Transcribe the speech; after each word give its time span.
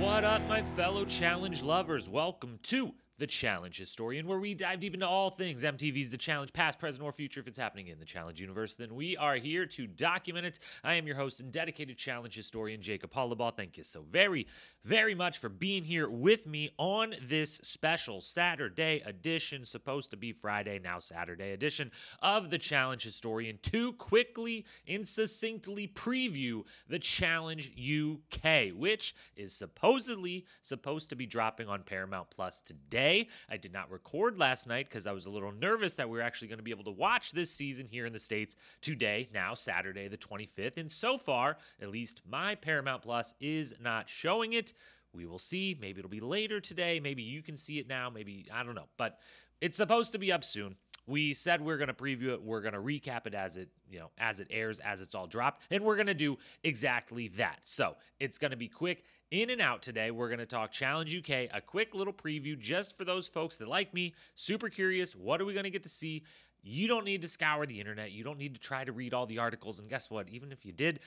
What 0.00 0.24
up, 0.24 0.40
my 0.48 0.62
fellow 0.62 1.04
challenge 1.04 1.62
lovers? 1.62 2.08
Welcome 2.08 2.58
to 2.62 2.94
the 3.20 3.26
Challenge 3.26 3.76
Historian, 3.76 4.26
where 4.26 4.38
we 4.38 4.54
dive 4.54 4.80
deep 4.80 4.94
into 4.94 5.06
all 5.06 5.28
things 5.28 5.62
MTV's 5.62 6.08
The 6.08 6.16
Challenge, 6.16 6.54
past, 6.54 6.78
present, 6.78 7.04
or 7.04 7.12
future. 7.12 7.40
If 7.40 7.48
it's 7.48 7.58
happening 7.58 7.88
in 7.88 7.98
the 7.98 8.04
Challenge 8.06 8.40
universe, 8.40 8.74
then 8.74 8.94
we 8.94 9.14
are 9.18 9.34
here 9.34 9.66
to 9.66 9.86
document 9.86 10.46
it. 10.46 10.58
I 10.82 10.94
am 10.94 11.06
your 11.06 11.16
host 11.16 11.40
and 11.40 11.52
dedicated 11.52 11.98
Challenge 11.98 12.34
Historian, 12.34 12.80
Jacob 12.80 13.12
Hollabaugh. 13.12 13.54
Thank 13.54 13.76
you 13.76 13.84
so 13.84 14.06
very, 14.10 14.46
very 14.84 15.14
much 15.14 15.36
for 15.36 15.50
being 15.50 15.84
here 15.84 16.08
with 16.08 16.46
me 16.46 16.70
on 16.78 17.14
this 17.22 17.56
special 17.62 18.22
Saturday 18.22 19.02
edition, 19.04 19.66
supposed 19.66 20.10
to 20.12 20.16
be 20.16 20.32
Friday, 20.32 20.80
now 20.82 20.98
Saturday 20.98 21.52
edition 21.52 21.90
of 22.22 22.48
the 22.48 22.58
Challenge 22.58 23.02
Historian, 23.02 23.58
to 23.64 23.92
quickly 23.92 24.64
and 24.88 25.06
succinctly 25.06 25.86
preview 25.88 26.62
the 26.88 26.98
Challenge 26.98 27.70
UK, 27.76 28.70
which 28.74 29.14
is 29.36 29.52
supposedly 29.52 30.46
supposed 30.62 31.10
to 31.10 31.16
be 31.16 31.26
dropping 31.26 31.68
on 31.68 31.82
Paramount 31.82 32.30
Plus 32.30 32.62
today. 32.62 33.09
I 33.48 33.56
did 33.56 33.72
not 33.72 33.90
record 33.90 34.38
last 34.38 34.66
night 34.66 34.88
because 34.88 35.06
I 35.06 35.12
was 35.12 35.26
a 35.26 35.30
little 35.30 35.52
nervous 35.52 35.94
that 35.96 36.08
we 36.08 36.16
were 36.18 36.24
actually 36.24 36.48
going 36.48 36.58
to 36.58 36.64
be 36.64 36.70
able 36.70 36.84
to 36.84 36.90
watch 36.90 37.32
this 37.32 37.50
season 37.50 37.86
here 37.86 38.06
in 38.06 38.12
the 38.12 38.18
States 38.18 38.56
today, 38.80 39.28
now 39.32 39.54
Saturday, 39.54 40.08
the 40.08 40.16
25th. 40.16 40.78
And 40.78 40.90
so 40.90 41.18
far, 41.18 41.56
at 41.80 41.90
least 41.90 42.20
my 42.28 42.54
Paramount 42.54 43.02
Plus 43.02 43.34
is 43.40 43.74
not 43.80 44.08
showing 44.08 44.52
it. 44.54 44.72
We 45.12 45.26
will 45.26 45.38
see. 45.38 45.76
Maybe 45.80 45.98
it'll 45.98 46.10
be 46.10 46.20
later 46.20 46.60
today. 46.60 47.00
Maybe 47.00 47.22
you 47.22 47.42
can 47.42 47.56
see 47.56 47.78
it 47.78 47.88
now. 47.88 48.10
Maybe, 48.10 48.46
I 48.52 48.62
don't 48.62 48.74
know. 48.74 48.88
But 48.96 49.18
it's 49.60 49.76
supposed 49.76 50.12
to 50.12 50.18
be 50.18 50.32
up 50.32 50.44
soon. 50.44 50.76
We 51.06 51.34
said 51.34 51.60
we're 51.60 51.76
going 51.76 51.88
to 51.88 51.94
preview 51.94 52.28
it. 52.28 52.42
We're 52.42 52.60
going 52.60 52.74
to 52.74 52.80
recap 52.80 53.26
it 53.26 53.34
as 53.34 53.56
it, 53.56 53.68
you 53.90 53.98
know, 53.98 54.10
as 54.18 54.40
it 54.40 54.48
airs, 54.50 54.78
as 54.80 55.00
it's 55.00 55.14
all 55.14 55.26
dropped, 55.26 55.62
and 55.70 55.82
we're 55.84 55.96
going 55.96 56.06
to 56.06 56.14
do 56.14 56.38
exactly 56.62 57.28
that. 57.28 57.60
So, 57.64 57.96
it's 58.20 58.38
going 58.38 58.52
to 58.52 58.56
be 58.56 58.68
quick 58.68 59.04
in 59.30 59.50
and 59.50 59.60
out 59.60 59.82
today. 59.82 60.10
We're 60.10 60.28
going 60.28 60.40
to 60.40 60.46
talk 60.46 60.72
Challenge 60.72 61.16
UK, 61.16 61.48
a 61.52 61.60
quick 61.60 61.94
little 61.94 62.12
preview 62.12 62.58
just 62.58 62.96
for 62.96 63.04
those 63.04 63.28
folks 63.28 63.56
that 63.58 63.68
like 63.68 63.94
me, 63.94 64.14
super 64.34 64.68
curious, 64.68 65.14
what 65.14 65.40
are 65.40 65.44
we 65.44 65.52
going 65.52 65.64
to 65.64 65.70
get 65.70 65.82
to 65.84 65.88
see? 65.88 66.24
You 66.62 66.88
don't 66.88 67.04
need 67.04 67.22
to 67.22 67.28
scour 67.28 67.64
the 67.64 67.80
internet. 67.80 68.12
You 68.12 68.22
don't 68.22 68.38
need 68.38 68.54
to 68.54 68.60
try 68.60 68.84
to 68.84 68.92
read 68.92 69.14
all 69.14 69.26
the 69.26 69.38
articles. 69.38 69.80
And 69.80 69.88
guess 69.88 70.10
what? 70.10 70.28
Even 70.28 70.52
if 70.52 70.66
you 70.66 70.72
did, 70.72 71.00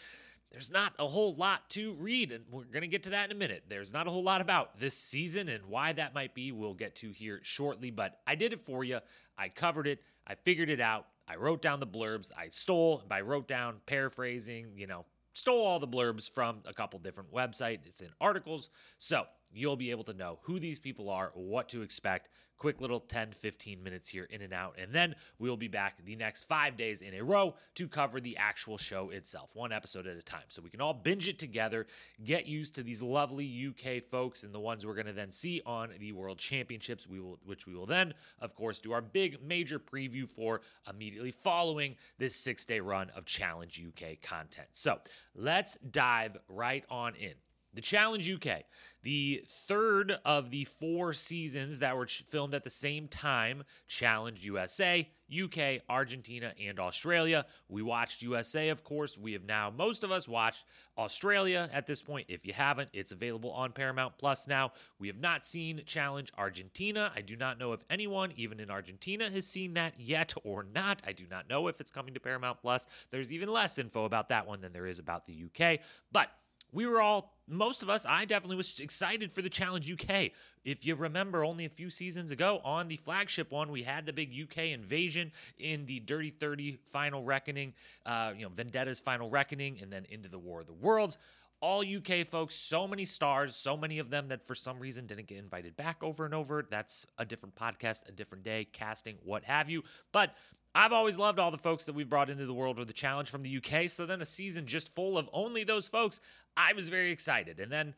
there's 0.53 0.71
not 0.71 0.93
a 0.99 1.07
whole 1.07 1.33
lot 1.33 1.67
to 1.71 1.93
read, 1.93 2.31
and 2.31 2.43
we're 2.51 2.63
going 2.65 2.81
to 2.81 2.87
get 2.87 3.03
to 3.03 3.09
that 3.09 3.25
in 3.25 3.35
a 3.35 3.39
minute. 3.39 3.63
There's 3.67 3.91
not 3.91 4.05
a 4.07 4.11
whole 4.11 4.23
lot 4.23 4.39
about 4.39 4.79
this 4.79 4.93
season 4.93 5.49
and 5.49 5.65
why 5.65 5.93
that 5.93 6.13
might 6.13 6.35
be. 6.35 6.51
We'll 6.51 6.75
get 6.75 6.95
to 6.97 7.09
here 7.09 7.39
shortly, 7.41 7.89
but 7.89 8.19
I 8.27 8.35
did 8.35 8.53
it 8.53 8.61
for 8.63 8.83
you. 8.83 8.99
I 9.35 9.49
covered 9.49 9.87
it, 9.87 10.03
I 10.27 10.35
figured 10.35 10.69
it 10.69 10.79
out. 10.79 11.07
I 11.27 11.37
wrote 11.37 11.61
down 11.61 11.79
the 11.79 11.87
blurbs. 11.87 12.31
I 12.37 12.49
stole, 12.49 13.01
I 13.09 13.21
wrote 13.21 13.47
down 13.47 13.77
paraphrasing, 13.87 14.73
you 14.75 14.85
know, 14.85 15.05
stole 15.33 15.65
all 15.65 15.79
the 15.79 15.87
blurbs 15.87 16.29
from 16.29 16.59
a 16.65 16.73
couple 16.73 16.99
different 16.99 17.33
websites. 17.33 17.87
It's 17.87 18.01
in 18.01 18.09
articles. 18.21 18.69
So 18.99 19.23
you'll 19.53 19.75
be 19.75 19.91
able 19.91 20.03
to 20.05 20.13
know 20.13 20.39
who 20.41 20.59
these 20.59 20.79
people 20.79 21.09
are, 21.09 21.31
what 21.35 21.69
to 21.69 21.81
expect. 21.81 22.29
Quick 22.57 22.79
little 22.79 23.01
10, 23.01 23.33
15 23.33 23.83
minutes 23.83 24.07
here 24.07 24.25
in 24.29 24.41
and 24.41 24.53
out. 24.53 24.75
And 24.77 24.93
then 24.93 25.15
we'll 25.37 25.57
be 25.57 25.67
back 25.67 25.97
the 26.05 26.15
next 26.15 26.45
five 26.45 26.77
days 26.77 27.01
in 27.01 27.13
a 27.13 27.21
row 27.21 27.55
to 27.75 27.87
cover 27.89 28.21
the 28.21 28.37
actual 28.37 28.77
show 28.77 29.09
itself, 29.09 29.51
one 29.53 29.73
episode 29.73 30.07
at 30.07 30.15
a 30.15 30.21
time. 30.21 30.43
So 30.47 30.61
we 30.61 30.69
can 30.69 30.79
all 30.79 30.93
binge 30.93 31.27
it 31.27 31.39
together, 31.39 31.87
get 32.23 32.45
used 32.45 32.75
to 32.75 32.83
these 32.83 33.01
lovely 33.01 33.67
UK 33.67 34.01
folks 34.03 34.43
and 34.43 34.53
the 34.53 34.59
ones 34.59 34.85
we're 34.85 34.93
going 34.93 35.07
to 35.07 35.13
then 35.13 35.31
see 35.31 35.61
on 35.65 35.89
the 35.99 36.13
World 36.13 36.37
Championships, 36.37 37.07
we 37.07 37.19
will, 37.19 37.37
which 37.43 37.67
we 37.67 37.75
will 37.75 37.85
then, 37.85 38.13
of 38.39 38.55
course, 38.55 38.79
do 38.79 38.93
our 38.93 39.01
big 39.01 39.43
major 39.43 39.79
preview 39.79 40.29
for 40.29 40.61
immediately 40.89 41.31
following 41.31 41.95
this 42.17 42.35
six 42.35 42.65
day 42.65 42.79
run 42.79 43.09
of 43.15 43.25
Challenge 43.25 43.83
UK 43.87 44.21
content. 44.21 44.69
So 44.71 44.99
let's 45.35 45.75
dive 45.91 46.37
right 46.47 46.85
on 46.89 47.15
in. 47.15 47.33
The 47.73 47.81
Challenge 47.81 48.31
UK, 48.31 48.63
the 49.01 49.43
third 49.67 50.17
of 50.25 50.51
the 50.51 50.65
four 50.65 51.11
seasons 51.13 51.79
that 51.79 51.97
were 51.97 52.07
filmed 52.07 52.53
at 52.53 52.63
the 52.63 52.69
same 52.69 53.07
time 53.07 53.63
Challenge 53.87 54.43
USA, 54.45 55.09
UK, 55.33 55.81
Argentina, 55.89 56.53
and 56.61 56.79
Australia. 56.79 57.45
We 57.69 57.81
watched 57.81 58.21
USA, 58.21 58.69
of 58.69 58.83
course. 58.83 59.17
We 59.17 59.33
have 59.33 59.43
now, 59.43 59.73
most 59.75 60.03
of 60.03 60.11
us, 60.11 60.27
watched 60.27 60.65
Australia 60.97 61.69
at 61.73 61.87
this 61.87 62.03
point. 62.03 62.27
If 62.29 62.45
you 62.45 62.53
haven't, 62.53 62.89
it's 62.93 63.11
available 63.11 63.51
on 63.51 63.71
Paramount 63.71 64.17
Plus 64.17 64.47
now. 64.47 64.73
We 64.99 65.07
have 65.07 65.19
not 65.19 65.45
seen 65.45 65.81
Challenge 65.85 66.31
Argentina. 66.37 67.11
I 67.15 67.21
do 67.21 67.35
not 67.35 67.59
know 67.59 67.73
if 67.73 67.83
anyone, 67.89 68.31
even 68.35 68.59
in 68.59 68.69
Argentina, 68.69 69.29
has 69.29 69.47
seen 69.47 69.73
that 69.73 69.99
yet 69.99 70.33
or 70.43 70.65
not. 70.75 71.01
I 71.07 71.11
do 71.13 71.25
not 71.29 71.49
know 71.49 71.67
if 71.67 71.81
it's 71.81 71.91
coming 71.91 72.13
to 72.13 72.19
Paramount 72.19 72.59
Plus. 72.61 72.85
There's 73.09 73.33
even 73.33 73.49
less 73.49 73.79
info 73.79 74.05
about 74.05 74.29
that 74.29 74.47
one 74.47 74.61
than 74.61 74.73
there 74.73 74.85
is 74.85 74.99
about 74.99 75.25
the 75.25 75.45
UK. 75.45 75.79
But 76.11 76.29
we 76.73 76.85
were 76.85 76.99
all 76.99 77.37
most 77.47 77.83
of 77.83 77.89
us 77.89 78.05
i 78.05 78.25
definitely 78.25 78.57
was 78.57 78.79
excited 78.79 79.31
for 79.31 79.41
the 79.41 79.49
challenge 79.49 79.91
uk 79.91 80.31
if 80.65 80.85
you 80.85 80.95
remember 80.95 81.45
only 81.45 81.65
a 81.65 81.69
few 81.69 81.89
seasons 81.89 82.31
ago 82.31 82.59
on 82.63 82.87
the 82.87 82.97
flagship 82.97 83.51
one 83.51 83.71
we 83.71 83.83
had 83.83 84.05
the 84.05 84.13
big 84.13 84.33
uk 84.43 84.57
invasion 84.57 85.31
in 85.59 85.85
the 85.85 85.99
dirty 86.01 86.29
30 86.29 86.77
final 86.85 87.23
reckoning 87.23 87.73
uh, 88.05 88.33
you 88.35 88.43
know 88.43 88.49
vendetta's 88.49 88.99
final 88.99 89.29
reckoning 89.29 89.77
and 89.81 89.91
then 89.91 90.05
into 90.09 90.27
the 90.27 90.39
war 90.39 90.59
of 90.61 90.67
the 90.67 90.73
worlds 90.73 91.17
all 91.63 91.81
UK 91.81 92.27
folks, 92.27 92.55
so 92.55 92.85
many 92.89 93.05
stars, 93.05 93.55
so 93.55 93.77
many 93.77 93.97
of 93.99 94.09
them 94.09 94.27
that 94.27 94.45
for 94.45 94.53
some 94.53 94.77
reason 94.79 95.07
didn't 95.07 95.27
get 95.27 95.37
invited 95.37 95.77
back 95.77 96.03
over 96.03 96.25
and 96.25 96.33
over. 96.33 96.67
That's 96.69 97.07
a 97.17 97.23
different 97.23 97.55
podcast, 97.55 98.09
a 98.09 98.11
different 98.11 98.43
day, 98.43 98.67
casting, 98.73 99.15
what 99.23 99.45
have 99.45 99.69
you. 99.69 99.81
But 100.11 100.35
I've 100.75 100.93
always 100.93 101.17
loved 101.17 101.39
all 101.39 101.51
the 101.51 101.57
folks 101.57 101.85
that 101.85 101.93
we've 101.93 102.09
brought 102.09 102.29
into 102.29 102.45
the 102.45 102.53
world 102.53 102.79
of 102.79 102.87
the 102.87 102.93
challenge 102.93 103.29
from 103.29 103.41
the 103.41 103.57
UK. 103.57 103.89
So 103.89 104.05
then 104.05 104.21
a 104.21 104.25
season 104.25 104.65
just 104.65 104.93
full 104.95 105.17
of 105.17 105.29
only 105.31 105.63
those 105.63 105.87
folks, 105.87 106.19
I 106.57 106.73
was 106.73 106.89
very 106.89 107.11
excited. 107.11 107.59
And 107.59 107.71
then 107.71 107.93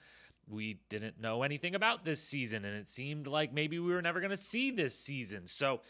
we 0.50 0.80
didn't 0.90 1.20
know 1.20 1.44
anything 1.44 1.76
about 1.76 2.06
this 2.06 2.22
season, 2.22 2.66
and 2.66 2.76
it 2.76 2.90
seemed 2.90 3.28
like 3.28 3.54
maybe 3.54 3.80
we 3.80 3.92
were 3.92 4.02
never 4.02 4.20
going 4.20 4.32
to 4.32 4.38
see 4.38 4.72
this 4.72 4.98
season. 4.98 5.48
So 5.48 5.82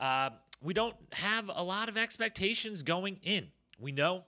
uh, 0.00 0.30
we 0.60 0.74
don't 0.74 0.96
have 1.12 1.50
a 1.54 1.62
lot 1.62 1.88
of 1.88 1.96
expectations 1.96 2.82
going 2.82 3.18
in. 3.22 3.48
We 3.78 3.92
know 3.92 4.24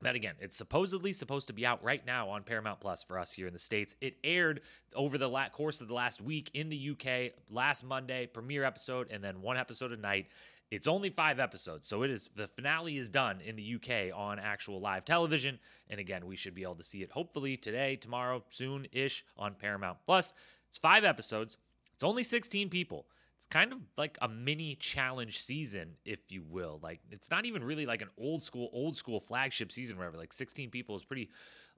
that 0.00 0.14
again, 0.14 0.34
it's 0.40 0.56
supposedly 0.56 1.12
supposed 1.12 1.48
to 1.48 1.52
be 1.52 1.66
out 1.66 1.82
right 1.82 2.06
now 2.06 2.28
on 2.28 2.44
Paramount 2.44 2.80
Plus 2.80 3.02
for 3.02 3.18
us 3.18 3.32
here 3.32 3.48
in 3.48 3.52
the 3.52 3.58
States. 3.58 3.96
It 4.00 4.16
aired 4.22 4.60
over 4.94 5.18
the 5.18 5.28
la- 5.28 5.48
course 5.48 5.80
of 5.80 5.88
the 5.88 5.94
last 5.94 6.20
week 6.20 6.50
in 6.54 6.68
the 6.68 6.90
UK 6.90 7.32
last 7.50 7.84
Monday, 7.84 8.26
premiere 8.26 8.62
episode, 8.62 9.08
and 9.10 9.22
then 9.22 9.42
one 9.42 9.56
episode 9.56 9.90
a 9.92 9.96
night. 9.96 10.26
It's 10.70 10.86
only 10.86 11.08
five 11.08 11.40
episodes, 11.40 11.88
so 11.88 12.02
it 12.02 12.10
is 12.10 12.28
the 12.36 12.46
finale 12.46 12.96
is 12.96 13.08
done 13.08 13.40
in 13.40 13.56
the 13.56 13.74
UK 13.76 14.14
on 14.14 14.38
actual 14.38 14.80
live 14.80 15.04
television. 15.04 15.58
And 15.88 15.98
again, 15.98 16.26
we 16.26 16.36
should 16.36 16.54
be 16.54 16.62
able 16.62 16.74
to 16.76 16.82
see 16.82 17.02
it 17.02 17.10
hopefully 17.10 17.56
today, 17.56 17.96
tomorrow, 17.96 18.44
soon 18.50 18.86
ish 18.92 19.24
on 19.38 19.54
Paramount 19.54 19.98
Plus. 20.04 20.34
It's 20.68 20.78
five 20.78 21.04
episodes, 21.04 21.56
it's 21.94 22.04
only 22.04 22.22
16 22.22 22.68
people. 22.68 23.06
It's 23.36 23.46
kind 23.46 23.72
of 23.72 23.78
like 23.96 24.18
a 24.20 24.28
mini 24.28 24.74
challenge 24.74 25.40
season, 25.40 25.92
if 26.04 26.30
you 26.30 26.42
will. 26.42 26.80
Like 26.82 27.00
it's 27.10 27.30
not 27.30 27.46
even 27.46 27.64
really 27.64 27.86
like 27.86 28.02
an 28.02 28.10
old 28.18 28.42
school, 28.42 28.68
old 28.72 28.96
school 28.96 29.20
flagship 29.20 29.72
season, 29.72 29.96
wherever 29.96 30.16
like 30.16 30.32
16 30.32 30.70
people 30.70 30.96
is 30.96 31.04
pretty 31.04 31.30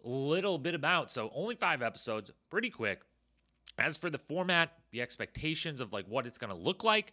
little 0.03 0.59
bit 0.59 0.75
about. 0.75 1.11
So 1.11 1.31
only 1.35 1.55
five 1.55 1.83
episodes, 1.83 2.31
pretty 2.51 2.71
quick. 2.71 3.03
As 3.79 3.97
for 3.97 4.11
the 4.11 4.19
format, 4.19 4.73
the 4.91 5.01
expectations 5.01 5.81
of 5.81 5.93
like 5.93 6.07
what 6.07 6.27
it's 6.27 6.39
to 6.39 6.55
look 6.55 6.83
like, 6.83 7.13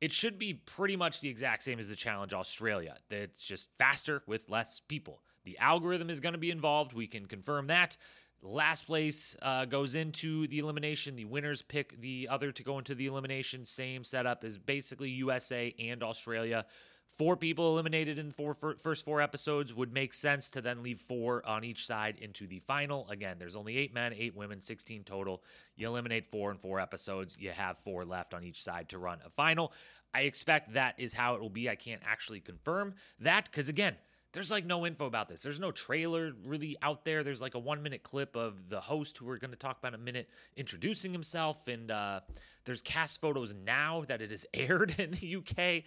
it 0.00 0.12
should 0.12 0.38
be 0.38 0.54
pretty 0.54 0.96
much 0.96 1.20
the 1.20 1.28
exact 1.28 1.62
same 1.62 1.78
as 1.78 1.88
the 1.88 1.96
Challenge 1.96 2.34
Australia. 2.34 2.96
It's 3.10 3.42
just 3.42 3.70
faster 3.78 4.22
with 4.26 4.48
less 4.48 4.80
people. 4.80 5.22
The 5.44 5.58
algorithm 5.58 6.10
is 6.10 6.20
going 6.20 6.34
to 6.34 6.38
be 6.38 6.50
involved. 6.50 6.92
We 6.92 7.06
can 7.06 7.26
confirm 7.26 7.68
that. 7.68 7.96
Last 8.42 8.86
place 8.86 9.36
uh, 9.40 9.64
goes 9.64 9.94
into 9.94 10.46
the 10.48 10.58
elimination. 10.58 11.16
The 11.16 11.24
winners 11.24 11.62
pick 11.62 12.00
the 12.00 12.28
other 12.30 12.52
to 12.52 12.62
go 12.62 12.78
into 12.78 12.94
the 12.94 13.06
elimination. 13.06 13.64
Same 13.64 14.04
setup 14.04 14.44
as 14.44 14.58
basically 14.58 15.10
USA 15.10 15.74
and 15.78 16.02
Australia. 16.02 16.66
Four 17.12 17.36
people 17.36 17.70
eliminated 17.70 18.18
in 18.18 18.28
the 18.28 18.74
first 18.78 19.04
four 19.04 19.22
episodes 19.22 19.72
would 19.72 19.92
make 19.92 20.12
sense 20.12 20.50
to 20.50 20.60
then 20.60 20.82
leave 20.82 21.00
four 21.00 21.46
on 21.46 21.64
each 21.64 21.86
side 21.86 22.18
into 22.20 22.46
the 22.46 22.58
final. 22.58 23.08
Again, 23.08 23.36
there's 23.38 23.56
only 23.56 23.78
eight 23.78 23.94
men, 23.94 24.12
eight 24.14 24.36
women, 24.36 24.60
16 24.60 25.02
total. 25.04 25.42
You 25.76 25.88
eliminate 25.88 26.30
four 26.30 26.50
in 26.50 26.58
four 26.58 26.78
episodes. 26.78 27.38
You 27.40 27.50
have 27.52 27.78
four 27.78 28.04
left 28.04 28.34
on 28.34 28.44
each 28.44 28.62
side 28.62 28.90
to 28.90 28.98
run 28.98 29.20
a 29.24 29.30
final. 29.30 29.72
I 30.12 30.22
expect 30.22 30.74
that 30.74 30.94
is 30.98 31.14
how 31.14 31.34
it 31.36 31.40
will 31.40 31.50
be. 31.50 31.70
I 31.70 31.74
can't 31.74 32.02
actually 32.04 32.40
confirm 32.40 32.94
that 33.20 33.46
because, 33.46 33.70
again, 33.70 33.96
there's 34.32 34.50
like 34.50 34.66
no 34.66 34.84
info 34.84 35.06
about 35.06 35.30
this. 35.30 35.42
There's 35.42 35.58
no 35.58 35.70
trailer 35.70 36.32
really 36.44 36.76
out 36.82 37.06
there. 37.06 37.24
There's 37.24 37.40
like 37.40 37.54
a 37.54 37.58
one 37.58 37.82
minute 37.82 38.02
clip 38.02 38.36
of 38.36 38.68
the 38.68 38.80
host 38.80 39.16
who 39.16 39.24
we're 39.24 39.38
going 39.38 39.52
to 39.52 39.56
talk 39.56 39.78
about 39.78 39.94
in 39.94 40.00
a 40.00 40.04
minute 40.04 40.28
introducing 40.56 41.10
himself. 41.12 41.68
And 41.68 41.90
uh, 41.90 42.20
there's 42.66 42.82
cast 42.82 43.22
photos 43.22 43.54
now 43.54 44.04
that 44.08 44.20
it 44.20 44.30
is 44.30 44.46
aired 44.54 44.94
in 44.98 45.12
the 45.12 45.36
UK. 45.36 45.84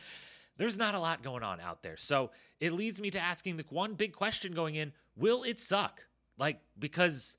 There's 0.59 0.77
not 0.77 0.93
a 0.93 0.99
lot 0.99 1.23
going 1.23 1.41
on 1.41 1.61
out 1.61 1.81
there. 1.81 1.95
So 1.95 2.31
it 2.59 2.73
leads 2.73 2.99
me 2.99 3.09
to 3.11 3.19
asking 3.19 3.55
the 3.55 3.65
one 3.69 3.93
big 3.93 4.13
question 4.13 4.53
going 4.53 4.75
in 4.75 4.91
will 5.15 5.43
it 5.43 5.57
suck? 5.57 6.03
Like, 6.37 6.59
because 6.77 7.37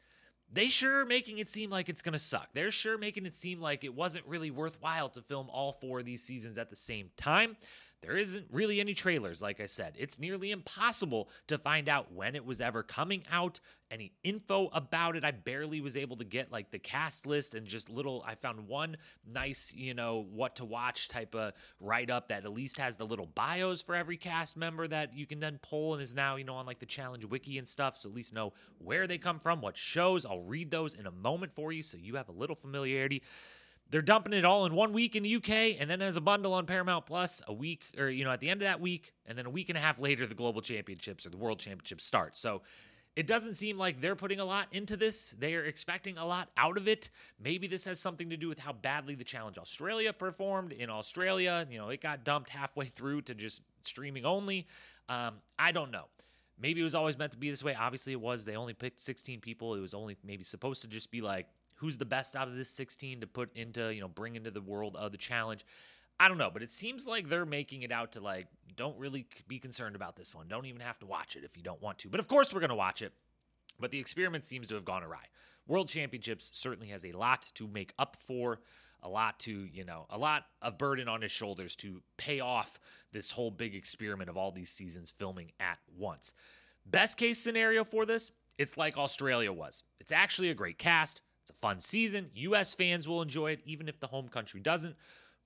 they 0.51 0.69
sure 0.69 1.03
are 1.03 1.07
making 1.07 1.39
it 1.39 1.49
seem 1.49 1.69
like 1.71 1.91
it's 1.91 2.03
going 2.03 2.15
to 2.15 2.19
suck. 2.19 2.49
They're 2.55 2.71
sure 2.71 2.97
making 2.97 3.27
it 3.27 3.37
seem 3.37 3.61
like 3.61 3.85
it 3.85 3.95
wasn't 3.95 4.27
really 4.27 4.51
worthwhile 4.51 5.11
to 5.11 5.23
film 5.23 5.49
all 5.51 5.73
four 5.73 6.01
of 6.01 6.07
these 6.07 6.23
seasons 6.23 6.57
at 6.57 6.71
the 6.71 6.77
same 6.77 7.11
time. 7.19 7.57
There 8.03 8.17
isn't 8.17 8.47
really 8.51 8.81
any 8.81 8.95
trailers, 8.95 9.43
like 9.43 9.61
I 9.61 9.67
said. 9.67 9.95
It's 9.99 10.19
nearly 10.19 10.53
impossible 10.53 11.29
to 11.49 11.59
find 11.59 11.87
out 11.87 12.11
when 12.13 12.35
it 12.35 12.47
was 12.47 12.63
ever 12.63 12.83
coming 12.83 13.25
out, 13.31 13.61
any 13.91 14.13
info 14.25 14.71
about 14.73 15.17
it. 15.17 15.25
I 15.25 15.33
barely 15.33 15.83
was 15.83 15.99
able 15.99 16.17
to 16.17 16.25
get 16.25 16.51
like 16.51 16.71
the 16.71 16.79
cast 16.79 17.27
list 17.27 17.55
and 17.55 17.67
just 17.67 17.91
little. 17.91 18.25
I 18.27 18.37
found 18.37 18.67
one 18.67 18.97
nice, 19.31 19.75
you 19.77 19.93
know, 19.93 20.27
what 20.33 20.57
to 20.57 20.65
watch 20.65 21.09
type 21.09 21.35
of 21.35 21.53
write 21.79 22.09
up 22.09 22.29
that 22.29 22.47
at 22.47 22.53
least 22.53 22.79
has 22.79 22.97
the 22.97 23.05
little 23.05 23.27
bios 23.27 23.83
for 23.83 23.95
every 23.95 24.17
cast 24.17 24.57
member 24.57 24.89
that 24.89 25.15
you 25.15 25.27
can 25.27 25.39
then 25.39 25.59
pull 25.61 25.93
and 25.93 26.03
is 26.03 26.15
now, 26.15 26.37
you 26.37 26.45
know, 26.45 26.55
on 26.55 26.65
like 26.65 26.79
the 26.79 26.87
challenge 26.87 27.27
wiki 27.27 27.59
and 27.59 27.69
stuff. 27.69 27.99
So 27.99 28.09
at 28.09 28.15
least 28.15 28.33
know 28.33 28.55
where 28.79 29.07
they 29.07 29.19
come 29.19 29.41
from, 29.41 29.61
what 29.61 29.77
shows. 29.77 30.25
I'll 30.25 30.41
read 30.41 30.71
those 30.71 30.95
in 30.95 31.07
a 31.07 31.11
moment 31.11 31.55
for 31.55 31.71
you 31.71 31.83
so 31.83 31.99
you 31.99 32.17
have 32.17 32.31
a 32.31 32.33
little 32.33 32.57
familiarity 32.57 33.23
they're 33.91 34.03
dumping 34.03 34.33
it 34.33 34.45
all 34.45 34.67
in 34.67 34.75
one 34.75 34.93
week 34.93 35.17
in 35.17 35.23
the 35.23 35.37
UK 35.37 35.81
and 35.81 35.91
then 35.91 36.01
as 36.01 36.17
a 36.17 36.21
bundle 36.21 36.55
on 36.55 36.67
Paramount 36.67 37.07
Plus 37.07 37.43
a 37.49 37.53
week 37.53 37.85
or 37.99 38.09
you 38.09 38.25
know 38.25 38.31
at 38.31 38.41
the 38.41 38.49
end 38.49 38.63
of 38.63 38.67
that 38.67 38.81
week 38.81 39.13
and 39.27 39.37
then 39.37 39.47
a 39.47 39.51
week 39.51 39.69
and 39.69 39.77
a 39.77 39.81
half 39.81 39.99
later 39.99 40.27
the 40.27 40.35
global 40.35 40.61
championships 40.61 41.27
or 41.27 41.31
the 41.31 41.37
world 41.37 41.59
championships 41.59 42.05
start. 42.05 42.37
So 42.37 42.63
it 43.17 43.27
doesn't 43.27 43.55
seem 43.55 43.77
like 43.77 44.01
they're 44.01 44.17
putting 44.17 44.39
a 44.39 44.45
lot 44.45 44.69
into 44.71 44.97
this. 44.97 45.35
They 45.39 45.55
are 45.55 45.65
expecting 45.65 46.17
a 46.17 46.25
lot 46.25 46.49
out 46.57 46.79
of 46.79 46.87
it. 46.87 47.11
Maybe 47.43 47.67
this 47.67 47.85
has 47.85 47.99
something 47.99 48.31
to 48.31 48.37
do 48.37 48.49
with 48.49 48.59
how 48.59 48.73
badly 48.73 49.17
the 49.17 49.25
Challenge 49.25 49.59
Australia 49.59 50.13
performed 50.13 50.73
in 50.73 50.89
Australia. 50.89 51.67
You 51.69 51.79
know, 51.79 51.89
it 51.89 52.01
got 52.01 52.25
dumped 52.25 52.51
halfway 52.51 52.87
through 52.87 53.23
to 53.23 53.35
just 53.35 53.63
streaming 53.83 54.25
only. 54.25 54.69
Um, 55.09 55.35
I 55.59 55.73
don't 55.73 55.91
know. 55.91 56.05
Maybe 56.61 56.83
it 56.83 56.85
was 56.85 56.95
always 56.95 57.19
meant 57.19 57.33
to 57.33 57.39
be 57.39 57.51
this 57.51 57.65
way. 57.65 57.75
Obviously, 57.75 58.13
it 58.13 58.21
was. 58.21 58.45
They 58.45 58.55
only 58.55 58.75
picked 58.75 59.01
16 59.01 59.41
people. 59.41 59.75
It 59.75 59.81
was 59.81 59.95
only 59.95 60.17
maybe 60.23 60.45
supposed 60.45 60.83
to 60.83 60.89
just 60.89 61.11
be 61.11 61.21
like 61.21 61.47
who's 61.81 61.97
the 61.97 62.05
best 62.05 62.37
out 62.37 62.47
of 62.47 62.57
this 62.57 62.69
16 62.69 63.23
to 63.23 63.27
put 63.27 63.57
into, 63.57 63.93
you 63.93 64.03
know, 64.03 64.09
bring 64.09 64.37
into 64.37 64.51
the 64.51 64.61
world 64.61 64.97
of 64.97 65.13
the 65.13 65.19
challenge. 65.19 65.65
I 66.19 66.29
don't 66.29 66.37
know, 66.37 66.51
but 66.53 66.63
it 66.63 66.71
seems 66.71 67.09
like 67.09 67.31
they're 67.31 67.47
making 67.47 67.81
it 67.81 67.91
out 67.91 68.13
to 68.13 68.21
like, 68.21 68.49
don't 68.77 68.99
really 68.99 69.27
be 69.49 69.59
concerned 69.59 69.97
about 69.97 70.15
this 70.15 70.35
one. 70.35 70.47
Don't 70.47 70.67
even 70.67 70.83
have 70.83 70.99
to 70.99 71.07
watch 71.07 71.37
it 71.37 71.45
if 71.45 71.57
you 71.57 71.63
don't 71.63 71.81
want 71.81 71.99
to. 72.01 72.11
But 72.11 72.21
of 72.21 72.29
course, 72.29 72.53
we're 72.53 72.61
going 72.61 72.69
to 72.69 72.75
watch 72.75 73.01
it. 73.01 73.15
But 73.81 73.91
the 73.91 73.99
experiment 73.99 74.45
seems 74.45 74.67
to 74.67 74.75
have 74.75 74.85
gone 74.85 75.03
awry. 75.03 75.25
World 75.67 75.89
Championships 75.89 76.51
certainly 76.53 76.89
has 76.89 77.07
a 77.07 77.13
lot 77.13 77.49
to 77.55 77.67
make 77.67 77.95
up 77.99 78.17
for, 78.21 78.61
a 79.03 79.09
lot 79.09 79.41
to, 79.41 79.67
you 79.73 79.87
know, 79.87 80.05
a 80.11 80.19
lot 80.19 80.45
of 80.61 80.77
burden 80.77 81.09
on 81.09 81.23
his 81.23 81.31
shoulders 81.31 81.75
to 81.77 82.03
pay 82.19 82.41
off 82.41 82.79
this 83.13 83.31
whole 83.31 83.51
big 83.51 83.75
experiment 83.75 84.29
of 84.29 84.37
all 84.37 84.53
these 84.53 84.71
seasons 84.71 85.15
filming 85.17 85.53
at 85.59 85.79
once. 85.97 86.35
Best 86.85 87.17
case 87.17 87.39
scenario 87.39 87.85
for 87.85 88.05
this, 88.05 88.33
it's 88.59 88.77
like 88.77 88.99
Australia 88.99 89.51
was. 89.51 89.85
It's 90.01 90.13
actually 90.13 90.51
a 90.51 90.55
great 90.55 90.77
cast. 90.77 91.23
A 91.51 91.53
fun 91.55 91.81
season. 91.81 92.31
U.S. 92.35 92.75
fans 92.75 93.09
will 93.09 93.23
enjoy 93.23 93.53
it, 93.53 93.61
even 93.65 93.89
if 93.89 94.01
the 94.01 94.07
home 94.07 94.29
country 94.29 94.61
doesn't. 94.61 94.97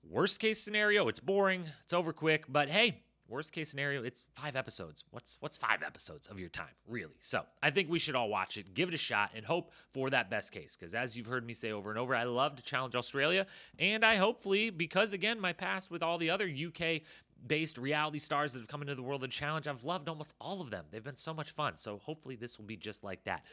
Worst 0.07 0.39
case 0.39 0.61
scenario, 0.61 1.07
it's 1.07 1.19
boring, 1.19 1.65
it's 1.83 1.93
over 1.93 2.13
quick, 2.13 2.45
but 2.47 2.69
hey, 2.69 3.01
worst 3.27 3.51
case 3.51 3.69
scenario, 3.69 4.03
it's 4.03 4.23
five 4.35 4.55
episodes. 4.55 5.03
What's 5.09 5.37
what's 5.39 5.57
five 5.57 5.81
episodes 5.81 6.27
of 6.27 6.39
your 6.39 6.49
time, 6.49 6.75
really? 6.87 7.15
So 7.21 7.41
I 7.63 7.71
think 7.71 7.89
we 7.89 7.97
should 7.97 8.13
all 8.13 8.29
watch 8.29 8.57
it, 8.57 8.75
give 8.75 8.89
it 8.89 8.95
a 8.95 8.99
shot, 8.99 9.31
and 9.35 9.43
hope 9.43 9.71
for 9.93 10.11
that 10.11 10.29
best 10.29 10.51
case. 10.51 10.75
Because 10.75 10.93
as 10.93 11.17
you've 11.17 11.25
heard 11.25 11.43
me 11.43 11.55
say 11.55 11.71
over 11.71 11.89
and 11.89 11.97
over, 11.97 12.15
I 12.15 12.23
love 12.25 12.55
to 12.57 12.63
challenge 12.63 12.95
Australia, 12.95 13.47
and 13.79 14.05
I 14.05 14.17
hopefully, 14.17 14.69
because 14.69 15.13
again, 15.13 15.39
my 15.39 15.53
past 15.53 15.89
with 15.89 16.03
all 16.03 16.19
the 16.19 16.29
other 16.29 16.47
UK 16.47 17.01
based 17.47 17.77
reality 17.77 18.19
stars 18.19 18.53
that 18.53 18.59
have 18.59 18.67
come 18.67 18.81
into 18.81 18.95
the 18.95 19.03
world 19.03 19.23
of 19.23 19.29
challenge, 19.29 19.67
I've 19.67 19.83
loved 19.83 20.09
almost 20.09 20.33
all 20.39 20.61
of 20.61 20.69
them. 20.69 20.85
They've 20.91 21.03
been 21.03 21.15
so 21.15 21.33
much 21.33 21.51
fun. 21.51 21.77
So 21.77 21.99
hopefully 21.99 22.35
this 22.35 22.57
will 22.57 22.65
be 22.65 22.77
just 22.77 23.03
like 23.03 23.23
that. 23.25 23.43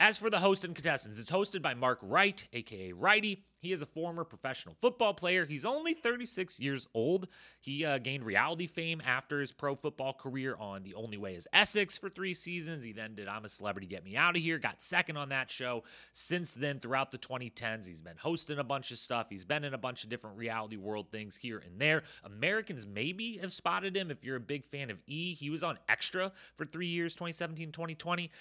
As 0.00 0.18
for 0.18 0.30
the 0.30 0.40
host 0.40 0.64
and 0.64 0.74
contestants, 0.74 1.18
it's 1.18 1.30
hosted 1.30 1.62
by 1.62 1.74
Mark 1.74 2.00
Wright, 2.02 2.46
aka 2.52 2.92
Wrighty. 2.92 3.42
He 3.60 3.70
is 3.70 3.82
a 3.82 3.86
former 3.86 4.24
professional 4.24 4.74
football 4.80 5.14
player. 5.14 5.46
He's 5.46 5.64
only 5.64 5.94
36 5.94 6.58
years 6.58 6.88
old. 6.94 7.28
He 7.60 7.84
uh, 7.84 7.98
gained 7.98 8.24
reality 8.24 8.66
fame 8.66 9.00
after 9.06 9.38
his 9.38 9.52
pro 9.52 9.76
football 9.76 10.12
career 10.12 10.56
on 10.58 10.82
The 10.82 10.94
Only 10.94 11.16
Way 11.16 11.36
is 11.36 11.46
Essex 11.52 11.96
for 11.96 12.10
three 12.10 12.34
seasons. 12.34 12.82
He 12.82 12.90
then 12.90 13.14
did 13.14 13.28
I'm 13.28 13.44
a 13.44 13.48
Celebrity, 13.48 13.86
Get 13.86 14.04
Me 14.04 14.16
Out 14.16 14.34
of 14.34 14.42
Here, 14.42 14.58
got 14.58 14.82
second 14.82 15.16
on 15.16 15.28
that 15.28 15.48
show. 15.48 15.84
Since 16.12 16.54
then, 16.54 16.80
throughout 16.80 17.12
the 17.12 17.18
2010s, 17.18 17.86
he's 17.86 18.02
been 18.02 18.16
hosting 18.16 18.58
a 18.58 18.64
bunch 18.64 18.90
of 18.90 18.98
stuff. 18.98 19.28
He's 19.30 19.44
been 19.44 19.62
in 19.62 19.74
a 19.74 19.78
bunch 19.78 20.02
of 20.02 20.10
different 20.10 20.36
reality 20.36 20.76
world 20.76 21.12
things 21.12 21.36
here 21.36 21.62
and 21.64 21.80
there. 21.80 22.02
Americans 22.24 22.84
maybe 22.84 23.36
have 23.36 23.52
spotted 23.52 23.96
him 23.96 24.10
if 24.10 24.24
you're 24.24 24.34
a 24.34 24.40
big 24.40 24.64
fan 24.64 24.90
of 24.90 24.98
E. 25.06 25.34
He 25.34 25.50
was 25.50 25.62
on 25.62 25.78
Extra 25.88 26.32
for 26.56 26.64
three 26.64 26.88
years, 26.88 27.14
2017, 27.14 27.70
2020 27.70 28.32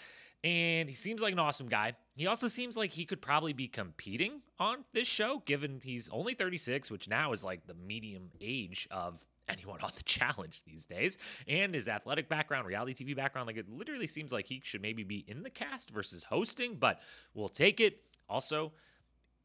and 0.44 0.90
he 0.90 0.96
seems 0.96 1.22
like 1.22 1.34
an 1.34 1.40
awesome 1.40 1.68
guy. 1.68 1.94
He 2.16 2.28
also 2.28 2.48
seems 2.48 2.76
like 2.76 2.92
he 2.92 3.06
could 3.06 3.22
probably 3.22 3.54
be 3.54 3.68
competing 3.68 4.42
on 4.60 4.84
this 4.94 5.08
show, 5.08 5.44
given 5.46 5.80
he's 5.84 6.10
only 6.10 6.34
36, 6.34 6.90
which 6.90 7.08
now 7.08 7.32
is 7.32 7.44
like 7.44 7.68
the 7.68 7.76
medium 7.76 8.32
age 8.42 8.88
of 8.90 9.24
anyone 9.48 9.80
on 9.82 9.92
the 9.96 10.04
challenge 10.06 10.64
these 10.64 10.86
days. 10.86 11.20
And 11.48 11.76
his 11.76 11.88
athletic 11.88 12.28
background, 12.28 12.66
reality 12.66 12.94
TV 12.94 13.16
background, 13.16 13.48
like 13.48 13.58
it 13.58 13.70
literally 13.70 14.08
seems 14.08 14.32
like 14.32 14.48
he 14.48 14.62
should 14.64 14.82
maybe 14.82 15.04
be 15.04 15.26
in 15.28 15.44
the 15.44 15.50
cast 15.50 15.92
versus 15.92 16.24
hosting, 16.24 16.76
but 16.76 17.00
we'll 17.36 17.50
take 17.50 17.80
it. 17.80 18.02
Also, 18.28 18.72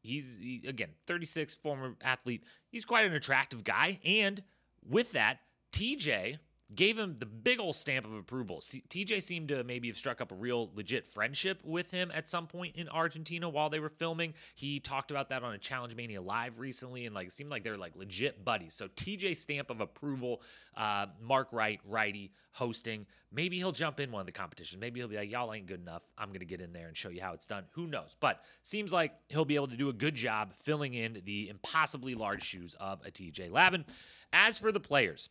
he's 0.01 0.37
he, 0.39 0.63
again 0.67 0.89
36, 1.05 1.53
former 1.55 1.95
athlete. 2.01 2.43
He's 2.69 2.85
quite 2.85 3.05
an 3.05 3.13
attractive 3.13 3.63
guy, 3.63 3.99
and 4.03 4.41
with 4.87 5.11
that, 5.11 5.39
TJ 5.73 6.37
gave 6.75 6.97
him 6.97 7.15
the 7.17 7.25
big 7.25 7.59
old 7.59 7.75
stamp 7.75 8.05
of 8.05 8.13
approval. 8.13 8.59
TJ 8.59 9.21
seemed 9.21 9.49
to 9.49 9.63
maybe 9.63 9.87
have 9.87 9.97
struck 9.97 10.19
up 10.19 10.31
a 10.31 10.35
real 10.35 10.69
legit 10.75 11.07
friendship 11.07 11.59
with 11.63 11.89
him 11.91 12.11
at 12.13 12.27
some 12.27 12.45
point 12.45 12.75
in 12.75 12.89
Argentina 12.89 13.47
while 13.47 13.69
they 13.69 13.79
were 13.79 13.89
filming. 13.89 14.33
He 14.55 14.79
talked 14.79 15.11
about 15.11 15.29
that 15.29 15.43
on 15.43 15.53
a 15.53 15.57
Challenge 15.57 15.95
Mania 15.95 16.21
live 16.21 16.59
recently, 16.59 17.05
and 17.05 17.15
like 17.15 17.27
it 17.27 17.33
seemed 17.33 17.49
like 17.49 17.63
they're 17.63 17.77
like 17.77 17.95
legit 17.95 18.43
buddies. 18.43 18.73
So 18.73 18.87
TJ 18.89 19.37
stamp 19.37 19.69
of 19.69 19.79
approval. 19.79 20.41
Uh, 20.75 21.07
Mark 21.21 21.47
Wright, 21.51 21.79
Wrighty, 21.89 22.31
hosting. 22.51 23.05
Maybe 23.31 23.57
he'll 23.57 23.71
jump 23.71 23.99
in 23.99 24.11
one 24.11 24.21
of 24.21 24.25
the 24.25 24.31
competitions. 24.31 24.79
Maybe 24.79 24.99
he'll 24.99 25.07
be 25.07 25.17
like, 25.17 25.31
"Y'all 25.31 25.53
ain't 25.53 25.67
good 25.67 25.81
enough. 25.81 26.03
I'm 26.17 26.31
gonna 26.31 26.45
get 26.45 26.61
in 26.61 26.71
there 26.73 26.87
and 26.87 26.95
show 26.95 27.09
you 27.09 27.21
how 27.21 27.33
it's 27.33 27.45
done." 27.45 27.65
Who 27.71 27.87
knows? 27.87 28.15
But 28.19 28.43
seems 28.61 28.93
like 28.93 29.13
he'll 29.29 29.45
be 29.45 29.55
able 29.55 29.67
to 29.69 29.77
do 29.77 29.89
a 29.89 29.93
good 29.93 30.15
job 30.15 30.53
filling 30.53 30.93
in 30.93 31.21
the 31.25 31.49
impossibly 31.49 32.13
large 32.13 32.43
shoes 32.43 32.75
of 32.79 33.05
a 33.05 33.11
TJ 33.11 33.49
Lavin. 33.49 33.85
As 34.33 34.59
for 34.59 34.71
the 34.71 34.79
players. 34.79 35.29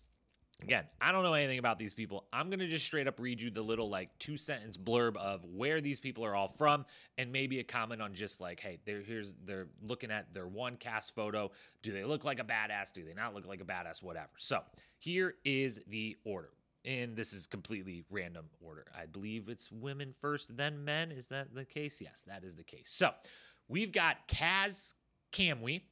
Again, 0.63 0.85
I 1.01 1.13
don't 1.13 1.23
know 1.23 1.35
anything 1.35 1.59
about 1.59 1.79
these 1.79 1.93
people. 1.93 2.25
I'm 2.33 2.49
going 2.49 2.61
to 2.61 2.67
just 2.67 2.87
straight 2.87 3.07
up 3.07 3.21
read 3.21 3.43
you 3.43 3.51
the 3.51 3.63
little 3.63 3.91
like 3.91 4.09
two 4.19 4.39
sentence 4.39 4.79
blurb 4.79 5.17
of 5.17 5.45
where 5.45 5.83
these 5.83 6.01
people 6.01 6.25
are 6.25 6.35
all 6.35 6.49
from 6.49 6.87
and 7.19 7.31
maybe 7.31 7.59
a 7.61 7.65
comment 7.65 8.01
on 8.01 8.15
just 8.15 8.41
like, 8.41 8.59
hey, 8.59 8.79
they're 8.87 9.03
here's 9.03 9.35
they're 9.45 9.69
looking 9.83 10.11
at 10.11 10.33
their 10.33 10.47
one 10.49 10.77
cast 10.77 11.15
photo. 11.15 11.51
Do 11.83 11.93
they 11.93 12.05
look 12.05 12.25
like 12.25 12.41
a 12.41 12.45
badass? 12.45 12.93
Do 12.93 13.05
they 13.05 13.13
not 13.13 13.35
look 13.35 13.47
like 13.47 13.61
a 13.61 13.65
badass? 13.65 14.03
Whatever. 14.03 14.31
So 14.39 14.61
here 14.99 15.35
is 15.45 15.83
the 15.89 16.17
order. 16.25 16.51
And 16.87 17.17
this 17.17 17.33
is 17.33 17.47
completely 17.47 18.05
random 18.11 18.47
order. 18.61 18.87
I 18.97 19.07
believe 19.07 19.49
it's 19.49 19.71
women 19.71 20.15
first, 20.21 20.57
then 20.57 20.85
men. 20.85 21.11
Is 21.11 21.27
that 21.29 21.55
the 21.55 21.65
case? 21.65 22.01
Yes, 22.01 22.25
that 22.29 22.45
is 22.45 22.55
the 22.55 22.63
case. 22.63 22.87
So 22.87 23.11
we've 23.69 23.93
got 23.93 24.27
Kaz 24.29 24.95
Kamwi 25.33 25.83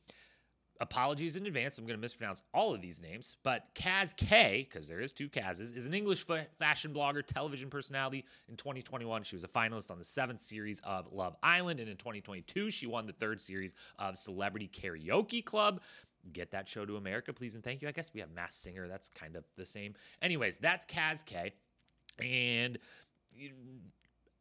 apologies 0.81 1.37
in 1.37 1.47
advance. 1.47 1.79
I'm 1.79 1.87
going 1.87 1.97
to 1.97 2.01
mispronounce 2.01 2.43
all 2.53 2.75
of 2.75 2.81
these 2.81 3.01
names, 3.01 3.37
but 3.43 3.75
Kaz 3.75 4.17
K, 4.17 4.67
because 4.69 4.89
there 4.89 5.01
is 5.01 5.13
two 5.13 5.29
Kazes, 5.29 5.77
is 5.77 5.87
an 5.87 5.95
English 5.95 6.27
fashion 6.59 6.93
blogger, 6.93 7.25
television 7.25 7.71
personality. 7.71 8.25
In 8.49 8.57
2021, 8.57 9.23
she 9.23 9.37
was 9.37 9.45
a 9.45 9.49
finalist 9.49 9.91
on 9.91 9.99
the 9.99 10.05
seventh 10.05 10.41
series 10.41 10.81
of 10.81 11.13
Love 11.13 11.37
Island, 11.43 11.81
and 11.81 11.89
in 11.89 11.97
2022, 11.97 12.71
she 12.71 12.87
won 12.87 13.07
the 13.07 13.13
third 13.13 13.41
series 13.41 13.75
of 13.99 14.19
Celebrity 14.19 14.71
Karaoke 14.73 15.45
Club. 15.45 15.81
get 16.33 16.51
that 16.51 16.69
show 16.69 16.85
to 16.85 16.97
America, 16.97 17.33
please 17.33 17.55
and 17.55 17.63
thank 17.63 17.83
you. 17.83 17.89
I 17.89 17.93
guess 17.93 18.11
we 18.13 18.21
have 18.21 18.31
Mass 18.33 18.55
Singer. 18.55 18.89
That's 18.89 19.09
kind 19.09 19.37
of 19.37 19.45
the 19.57 19.67
same. 19.67 19.95
Anyways, 20.23 20.57
that's 20.59 20.87
Kaz 20.87 21.25
K. 21.25 21.53
And 22.21 22.79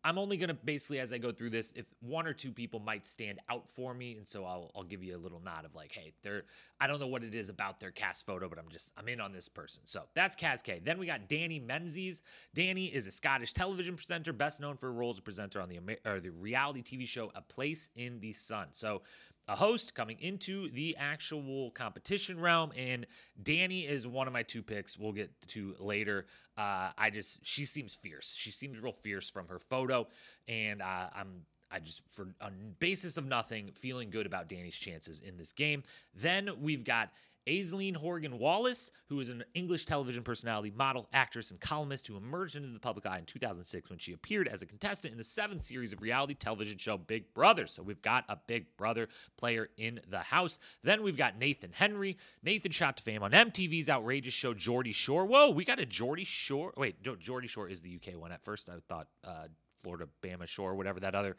I'm 0.06 0.18
only 0.18 0.36
going 0.36 0.50
to 0.50 0.54
basically, 0.54 1.00
as 1.00 1.14
I 1.14 1.18
go 1.18 1.32
through 1.32 1.52
this, 1.52 1.72
if 1.76 1.86
one 2.02 2.28
or 2.28 2.34
two 2.34 2.52
people 2.52 2.80
might 2.80 3.08
stand 3.08 3.40
out 3.50 3.70
for 3.70 3.94
me. 3.94 4.18
And 4.18 4.28
so 4.28 4.44
I'll, 4.44 4.72
I'll 4.76 4.84
give 4.84 5.02
you 5.04 5.16
a 5.16 5.18
little 5.18 5.40
nod 5.40 5.64
of 5.64 5.76
like, 5.76 5.94
hey, 5.94 6.12
they're, 6.24 6.44
I 6.82 6.88
don't 6.88 7.00
know 7.00 7.08
what 7.08 7.24
it 7.24 7.34
is 7.34 7.50
about 7.50 7.80
their 7.80 7.92
cast 7.92 8.26
photo, 8.26 8.50
but 8.50 8.60
I'm 8.60 8.70
just, 8.70 8.94
I'm 8.98 9.08
in 9.08 9.22
on 9.22 9.32
this 9.32 9.48
person. 9.48 9.84
So 9.86 10.04
that's 10.14 10.36
Kaz 10.36 10.62
K. 10.62 10.82
Then 10.84 10.98
we 11.00 11.06
got 11.06 11.30
Danni 11.30 11.66
Menzies. 11.66 12.22
Danni 12.56 12.92
is 12.92 13.08
a 13.08 13.12
Scottish 13.12 13.54
television 13.54 13.96
presenter, 13.96 14.34
best 14.34 14.60
known 14.60 14.76
for 14.76 14.92
roles 14.92 15.20
of 15.20 15.24
presenter 15.24 15.62
on 15.62 15.70
the, 15.70 15.80
or 16.06 16.20
the 16.20 16.32
reality 16.32 16.84
TV 16.84 17.08
show 17.08 17.32
A 17.36 17.42
Place 17.42 17.90
in 17.96 18.20
the 18.20 18.34
Sun. 18.34 18.68
So 18.72 19.04
a 19.48 19.56
host 19.56 19.94
coming 19.94 20.18
into 20.20 20.70
the 20.72 20.96
actual 20.98 21.72
competition 21.72 22.40
realm. 22.40 22.72
And 22.78 23.06
Danni 23.42 23.90
is 23.90 24.08
one 24.08 24.28
of 24.28 24.34
my 24.34 24.44
two 24.44 24.62
picks. 24.62 24.98
We'll 24.98 25.12
get 25.12 25.32
to 25.48 25.76
later. 25.80 26.26
Uh, 26.58 26.90
I 26.98 27.10
just 27.10 27.40
she 27.44 27.66
seems 27.66 27.96
fierce. 27.96 28.34
She 28.38 28.52
seems 28.52 28.80
real 28.80 28.94
fierce 28.94 29.30
from 29.30 29.48
her 29.48 29.60
photo, 29.60 30.08
and 30.48 30.82
uh, 30.82 31.10
I'm 31.16 31.42
I 31.74 31.80
just, 31.80 32.04
for 32.12 32.28
on 32.40 32.76
basis 32.80 33.18
of 33.18 33.26
nothing, 33.26 33.72
feeling 33.74 34.12
good 34.12 34.28
about 34.28 34.48
Danni's 34.48 34.76
chances 34.76 35.22
in 35.22 35.38
this 35.38 35.52
game. 35.52 35.84
Then 36.14 36.52
we've 36.62 36.84
got 36.84 37.10
Aisleyne 37.48 37.96
Horgan 37.96 38.40
Wallace, 38.40 38.92
who 39.10 39.20
is 39.20 39.30
an 39.30 39.44
English 39.54 39.86
television 39.86 40.24
personality, 40.24 40.72
model, 40.76 41.08
actress, 41.14 41.52
and 41.52 41.60
columnist 41.60 42.08
who 42.08 42.18
emerged 42.18 42.56
into 42.56 42.70
the 42.70 42.80
public 42.80 43.06
eye 43.06 43.20
in 43.20 43.26
2006 43.26 43.90
when 43.90 44.00
she 44.00 44.14
appeared 44.14 44.48
as 44.48 44.62
a 44.62 44.66
contestant 44.66 45.12
in 45.12 45.18
the 45.18 45.24
seventh 45.24 45.64
series 45.64 45.94
of 45.94 46.02
reality 46.02 46.34
television 46.34 46.78
show 46.78 46.98
Big 46.98 47.34
Brother. 47.34 47.68
So 47.68 47.84
we've 47.84 48.02
got 48.02 48.26
a 48.30 48.38
Big 48.48 48.66
Brother 48.78 49.10
player 49.38 49.70
in 49.78 50.00
the 50.10 50.20
house. 50.20 50.60
Then 50.84 51.04
we've 51.04 51.18
got 51.18 51.38
Nathan 51.38 51.72
Henry. 51.74 52.18
Nathan 52.44 52.72
shot 52.72 52.98
to 52.98 53.04
fame 53.04 53.24
on 53.24 53.32
MTV's 53.32 53.90
outrageous 53.90 54.34
show 54.34 54.54
Geordie 54.54 54.94
Shore. 54.94 55.26
Whoa, 55.26 55.50
we 55.50 55.66
got 55.66 55.80
a 55.80 55.86
Geordie 55.86 56.24
Shore. 56.24 56.74
Wait, 56.78 57.02
Geordie 57.20 57.48
Shore 57.48 57.68
is 57.68 57.82
the 57.82 57.96
UK 57.96 58.20
one. 58.20 58.32
At 58.32 58.44
first, 58.44 58.70
I 58.70 58.76
thought 58.88 59.08
uh, 59.24 59.48
Florida 59.84 60.08
Bama 60.22 60.48
Shore, 60.48 60.76
whatever 60.76 61.00
that 61.02 61.14
other 61.14 61.36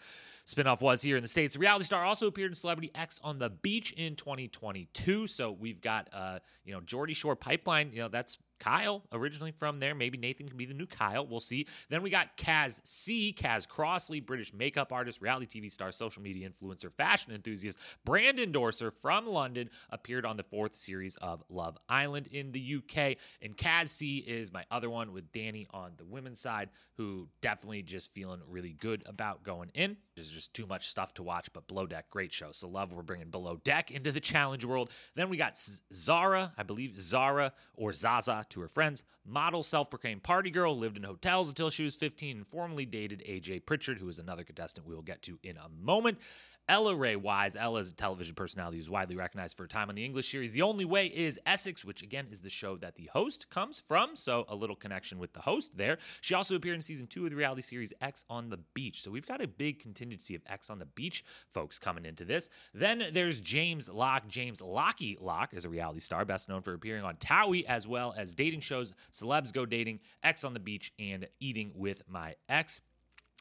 spinoff 0.46 0.80
was 0.80 1.02
here 1.02 1.16
in 1.16 1.22
the 1.22 1.28
States. 1.28 1.54
The 1.54 1.60
reality 1.60 1.84
star 1.84 2.04
also 2.04 2.26
appeared 2.26 2.50
in 2.50 2.54
Celebrity 2.54 2.90
Ex 2.94 3.18
on 3.22 3.38
the 3.38 3.50
Beach 3.50 3.92
in 3.92 4.14
2022. 4.16 5.26
So 5.26 5.52
we've 5.52 5.80
got, 5.80 6.08
uh, 6.12 6.38
you 6.64 6.72
know, 6.72 6.80
Geordie 6.80 7.14
Shore 7.14 7.34
Pipeline. 7.34 7.90
You 7.92 8.00
know, 8.00 8.08
that's 8.08 8.38
Kyle 8.64 9.02
originally 9.12 9.52
from 9.52 9.78
there. 9.78 9.94
Maybe 9.94 10.16
Nathan 10.16 10.48
can 10.48 10.56
be 10.56 10.64
the 10.64 10.72
new 10.72 10.86
Kyle. 10.86 11.26
We'll 11.26 11.40
see. 11.40 11.66
Then 11.90 12.02
we 12.02 12.08
got 12.08 12.36
Kaz 12.38 12.80
C, 12.84 13.34
Kaz 13.36 13.68
Crossley, 13.68 14.20
British 14.20 14.54
makeup 14.54 14.90
artist, 14.90 15.20
reality 15.20 15.60
TV 15.60 15.70
star, 15.70 15.92
social 15.92 16.22
media 16.22 16.48
influencer, 16.48 16.90
fashion 16.90 17.32
enthusiast, 17.32 17.78
brand 18.06 18.38
endorser 18.38 18.90
from 18.90 19.26
London, 19.26 19.68
appeared 19.90 20.24
on 20.24 20.38
the 20.38 20.42
fourth 20.42 20.74
series 20.74 21.16
of 21.16 21.42
Love 21.50 21.76
Island 21.90 22.28
in 22.32 22.52
the 22.52 22.76
UK. 22.76 23.16
And 23.42 23.54
Kaz 23.54 23.88
C 23.88 24.18
is 24.18 24.50
my 24.50 24.64
other 24.70 24.88
one 24.88 25.12
with 25.12 25.30
Danni 25.32 25.66
on 25.70 25.92
the 25.98 26.04
women's 26.06 26.40
side, 26.40 26.70
who 26.96 27.28
definitely 27.42 27.82
just 27.82 28.14
feeling 28.14 28.40
really 28.48 28.72
good 28.80 29.02
about 29.06 29.42
going 29.42 29.70
in. 29.74 29.96
There's 30.14 30.30
just 30.30 30.54
too 30.54 30.66
much 30.66 30.88
stuff 30.88 31.12
to 31.14 31.22
watch, 31.22 31.48
but 31.52 31.68
Below 31.68 31.86
Deck, 31.86 32.08
great 32.08 32.32
show. 32.32 32.52
So 32.52 32.68
love 32.68 32.92
we're 32.92 33.02
bringing 33.02 33.30
Below 33.30 33.60
Deck 33.64 33.90
into 33.90 34.10
the 34.12 34.20
challenge 34.20 34.64
world. 34.64 34.90
Then 35.16 35.28
we 35.28 35.36
got 35.36 35.58
Zara, 35.92 36.52
I 36.56 36.62
believe 36.62 36.96
Zara 36.96 37.52
or 37.74 37.92
Zaza 37.92 38.46
to 38.54 38.60
her 38.60 38.68
friends. 38.68 39.04
Model, 39.26 39.62
self 39.62 39.90
proclaimed 39.90 40.22
party 40.22 40.50
girl, 40.50 40.76
lived 40.76 40.96
in 40.96 41.02
hotels 41.02 41.48
until 41.48 41.70
she 41.70 41.84
was 41.84 41.94
15 41.94 42.38
and 42.38 42.46
formally 42.46 42.86
dated 42.86 43.22
AJ 43.28 43.66
Pritchard, 43.66 43.98
who 43.98 44.08
is 44.08 44.18
another 44.18 44.44
contestant 44.44 44.86
we 44.86 44.94
will 44.94 45.02
get 45.02 45.22
to 45.22 45.38
in 45.42 45.56
a 45.56 45.68
moment. 45.68 46.18
Ella 46.66 46.96
Rae 46.96 47.16
Wise. 47.16 47.56
Ella 47.56 47.80
is 47.80 47.90
a 47.90 47.94
television 47.94 48.34
personality 48.34 48.78
who's 48.78 48.88
widely 48.88 49.16
recognized 49.16 49.54
for 49.54 49.64
her 49.64 49.68
time 49.68 49.90
on 49.90 49.94
the 49.94 50.04
English 50.04 50.30
series 50.30 50.54
The 50.54 50.62
Only 50.62 50.86
Way 50.86 51.06
is 51.08 51.38
Essex, 51.44 51.84
which 51.84 52.02
again 52.02 52.26
is 52.30 52.40
the 52.40 52.48
show 52.48 52.76
that 52.78 52.96
the 52.96 53.10
host 53.12 53.50
comes 53.50 53.82
from. 53.86 54.16
So 54.16 54.46
a 54.48 54.54
little 54.54 54.74
connection 54.74 55.18
with 55.18 55.34
the 55.34 55.40
host 55.40 55.76
there. 55.76 55.98
She 56.22 56.34
also 56.34 56.54
appeared 56.54 56.76
in 56.76 56.80
season 56.80 57.06
two 57.06 57.24
of 57.24 57.30
the 57.30 57.36
reality 57.36 57.60
series 57.60 57.92
Ex 58.00 58.24
on 58.30 58.48
the 58.48 58.58
Beach. 58.72 59.02
So 59.02 59.10
we've 59.10 59.26
got 59.26 59.42
a 59.42 59.46
big 59.46 59.78
contingency 59.78 60.34
of 60.34 60.42
Ex 60.46 60.70
on 60.70 60.78
the 60.78 60.86
Beach 60.86 61.22
folks 61.52 61.78
coming 61.78 62.06
into 62.06 62.24
this. 62.24 62.48
Then 62.72 63.08
there's 63.12 63.40
James 63.40 63.90
Lock. 63.90 64.26
James 64.26 64.62
Lockie 64.62 65.18
Lock 65.20 65.52
is 65.52 65.66
a 65.66 65.68
reality 65.68 66.00
star, 66.00 66.24
best 66.24 66.48
known 66.48 66.62
for 66.62 66.72
appearing 66.72 67.04
on 67.04 67.16
Towie 67.16 67.66
as 67.66 67.86
well 67.86 68.14
as 68.16 68.32
dating 68.32 68.60
shows 68.60 68.94
Celebs 69.12 69.52
Go 69.52 69.66
Dating, 69.66 70.00
Ex 70.22 70.44
on 70.44 70.54
the 70.54 70.60
Beach, 70.60 70.94
and 70.98 71.28
Eating 71.40 71.72
with 71.74 72.02
My 72.08 72.36
Ex. 72.48 72.80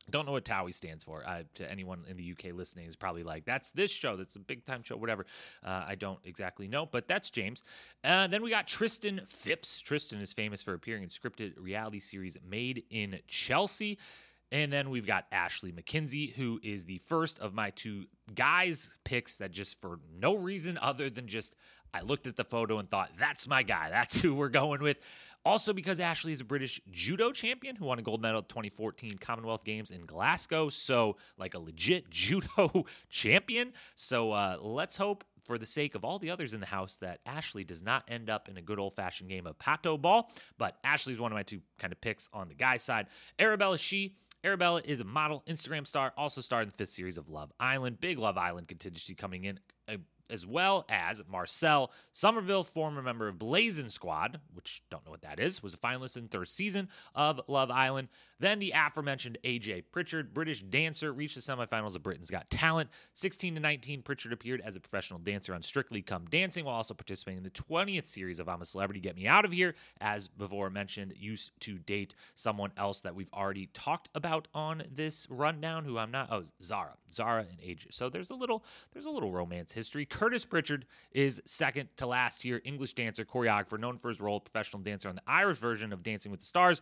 Don't 0.09 0.25
know 0.25 0.33
what 0.33 0.43
Towie 0.43 0.73
stands 0.73 1.03
for. 1.03 1.23
Uh, 1.25 1.43
to 1.55 1.69
anyone 1.71 2.03
in 2.09 2.17
the 2.17 2.31
UK 2.31 2.53
listening 2.53 2.87
is 2.87 2.95
probably 2.95 3.23
like, 3.23 3.45
that's 3.45 3.71
this 3.71 3.91
show. 3.91 4.17
That's 4.17 4.35
a 4.35 4.39
big 4.39 4.65
time 4.65 4.83
show, 4.83 4.97
whatever. 4.97 5.25
Uh, 5.63 5.85
I 5.87 5.95
don't 5.95 6.19
exactly 6.25 6.67
know, 6.67 6.85
but 6.85 7.07
that's 7.07 7.29
James. 7.29 7.63
Uh, 8.03 8.27
then 8.27 8.43
we 8.43 8.49
got 8.49 8.67
Tristan 8.67 9.21
Phipps. 9.25 9.79
Tristan 9.79 10.19
is 10.19 10.33
famous 10.33 10.61
for 10.61 10.73
appearing 10.73 11.03
in 11.03 11.09
scripted 11.09 11.53
reality 11.57 11.99
series 11.99 12.37
Made 12.47 12.83
in 12.89 13.19
Chelsea. 13.27 13.97
And 14.51 14.71
then 14.71 14.91
we've 14.91 15.07
got 15.07 15.25
Ashley 15.31 15.71
McKenzie, 15.71 16.33
who 16.33 16.59
is 16.61 16.85
the 16.85 16.99
first 17.07 17.39
of 17.39 17.55
my 17.55 17.71
two 17.71 18.05
guys 18.35 18.95
picks 19.03 19.37
that 19.37 19.51
just 19.51 19.81
for 19.81 19.99
no 20.19 20.35
reason 20.35 20.77
other 20.79 21.09
than 21.09 21.27
just 21.27 21.55
I 21.93 22.01
looked 22.01 22.27
at 22.27 22.35
the 22.35 22.43
photo 22.43 22.79
and 22.79 22.89
thought, 22.89 23.11
that's 23.19 23.47
my 23.47 23.63
guy. 23.63 23.89
That's 23.89 24.19
who 24.19 24.33
we're 24.35 24.49
going 24.49 24.81
with. 24.81 24.97
Also, 25.45 25.73
because 25.73 25.99
Ashley 25.99 26.31
is 26.31 26.39
a 26.39 26.45
British 26.45 26.79
judo 26.91 27.31
champion 27.31 27.75
who 27.75 27.85
won 27.85 27.99
a 27.99 28.01
gold 28.01 28.21
medal 28.21 28.39
at 28.39 28.49
2014 28.49 29.17
Commonwealth 29.17 29.65
Games 29.65 29.91
in 29.91 30.05
Glasgow. 30.05 30.69
So, 30.69 31.17
like 31.37 31.53
a 31.53 31.59
legit 31.59 32.09
judo 32.09 32.85
champion. 33.09 33.73
So, 33.95 34.31
uh, 34.31 34.57
let's 34.61 34.95
hope 34.95 35.25
for 35.43 35.57
the 35.57 35.65
sake 35.65 35.95
of 35.95 36.05
all 36.05 36.19
the 36.19 36.29
others 36.29 36.53
in 36.53 36.59
the 36.59 36.65
house 36.65 36.95
that 36.97 37.19
Ashley 37.25 37.65
does 37.65 37.83
not 37.83 38.03
end 38.07 38.29
up 38.29 38.47
in 38.47 38.57
a 38.57 38.61
good 38.61 38.79
old 38.79 38.93
fashioned 38.93 39.29
game 39.29 39.45
of 39.45 39.57
pato 39.59 40.01
ball. 40.01 40.31
But 40.57 40.77
Ashley's 40.83 41.19
one 41.19 41.31
of 41.31 41.35
my 41.35 41.43
two 41.43 41.61
kind 41.77 41.91
of 41.91 41.99
picks 41.99 42.29
on 42.33 42.47
the 42.47 42.55
guy 42.55 42.77
side. 42.77 43.07
Arabella 43.37 43.77
Chi. 43.77 44.11
Arabella 44.45 44.81
is 44.83 44.99
a 44.99 45.05
model, 45.05 45.41
Instagram 45.47 45.87
star, 45.87 46.11
also 46.17 46.41
starred 46.41 46.63
in 46.63 46.69
the 46.69 46.75
fifth 46.75 46.89
series 46.89 47.17
of 47.17 47.29
Love 47.29 47.53
Island. 47.61 48.01
Big 48.01 48.19
Love 48.19 48.37
Island 48.37 48.67
contingency 48.67 49.15
coming 49.15 49.45
in 49.45 49.57
as 50.29 50.45
well 50.45 50.85
as 50.89 51.21
Marcel 51.27 51.91
Somerville, 52.11 52.63
former 52.63 53.01
member 53.01 53.27
of 53.27 53.37
Blazing 53.37 53.89
Squad, 53.89 54.39
which 54.53 54.83
don't 54.89 55.05
know 55.05 55.11
what 55.11 55.21
that 55.21 55.39
is, 55.39 55.61
was 55.61 55.73
a 55.73 55.77
finalist 55.77 56.17
in 56.17 56.27
third 56.27 56.47
season 56.47 56.89
of 57.15 57.41
Love 57.47 57.71
Island. 57.71 58.07
Then 58.43 58.59
the 58.59 58.73
aforementioned 58.75 59.37
AJ 59.45 59.85
Pritchard, 59.93 60.33
British 60.33 60.63
dancer, 60.63 61.13
reached 61.13 61.35
the 61.35 61.39
semifinals 61.39 61.95
of 61.95 62.03
Britain's 62.03 62.29
Got 62.29 62.49
Talent. 62.49 62.89
16 63.13 63.55
to 63.55 63.61
19, 63.61 64.01
Pritchard 64.01 64.33
appeared 64.33 64.59
as 64.59 64.75
a 64.75 64.81
professional 64.81 65.17
dancer 65.17 65.53
on 65.53 65.61
Strictly 65.61 66.01
Come 66.01 66.25
Dancing 66.25 66.65
while 66.65 66.75
also 66.75 66.93
participating 66.93 67.37
in 67.37 67.43
the 67.45 67.51
20th 67.51 68.05
series 68.05 68.39
of 68.41 68.49
I'm 68.49 68.61
a 68.61 68.65
Celebrity, 68.65 68.99
Get 68.99 69.15
Me 69.15 69.27
Out 69.27 69.45
of 69.45 69.53
Here. 69.53 69.75
As 70.01 70.27
before 70.27 70.69
mentioned, 70.69 71.13
used 71.15 71.53
to 71.61 71.77
date 71.77 72.15
someone 72.35 72.73
else 72.75 72.99
that 72.99 73.15
we've 73.15 73.31
already 73.33 73.67
talked 73.67 74.09
about 74.13 74.49
on 74.53 74.83
this 74.91 75.25
rundown, 75.29 75.85
who 75.85 75.97
I'm 75.97 76.11
not. 76.11 76.27
Oh, 76.29 76.43
Zara, 76.61 76.95
Zara 77.09 77.45
and 77.49 77.59
AJ. 77.59 77.93
So 77.93 78.09
there's 78.09 78.31
a 78.31 78.35
little, 78.35 78.65
there's 78.91 79.05
a 79.05 79.09
little 79.09 79.31
romance 79.31 79.71
history. 79.71 80.05
Curtis 80.05 80.43
Pritchard 80.43 80.85
is 81.13 81.41
second 81.45 81.87
to 81.95 82.07
last 82.07 82.43
here, 82.43 82.59
English 82.65 82.93
dancer, 82.93 83.23
choreographer, 83.23 83.79
known 83.79 83.99
for 83.99 84.09
his 84.09 84.19
role 84.19 84.41
professional 84.41 84.81
dancer 84.81 85.07
on 85.07 85.15
the 85.15 85.23
Irish 85.27 85.59
version 85.59 85.93
of 85.93 86.03
Dancing 86.03 86.29
with 86.29 86.41
the 86.41 86.45
Stars. 86.45 86.81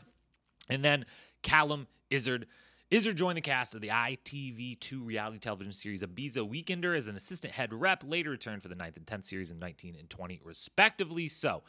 And 0.70 0.84
then 0.84 1.06
Callum 1.42 1.88
Izzard. 2.10 2.48
Izzard 2.90 3.16
joined 3.16 3.38
the 3.38 3.42
cast 3.42 3.74
of 3.74 3.80
the 3.80 3.88
ITV2 3.88 5.06
reality 5.06 5.40
television 5.40 5.72
series 5.72 6.04
Ibiza 6.04 6.48
Weekender 6.48 6.96
as 6.96 7.08
an 7.08 7.16
assistant 7.16 7.54
head 7.54 7.74
rep, 7.74 8.04
later 8.06 8.32
returned 8.32 8.62
for 8.62 8.68
the 8.68 8.76
9th 8.76 8.98
and 8.98 9.06
10th 9.06 9.26
series 9.26 9.52
in 9.52 9.60
19 9.60 9.96
and 9.98 10.10
20, 10.10 10.42
respectively. 10.44 11.30
So, 11.30 11.64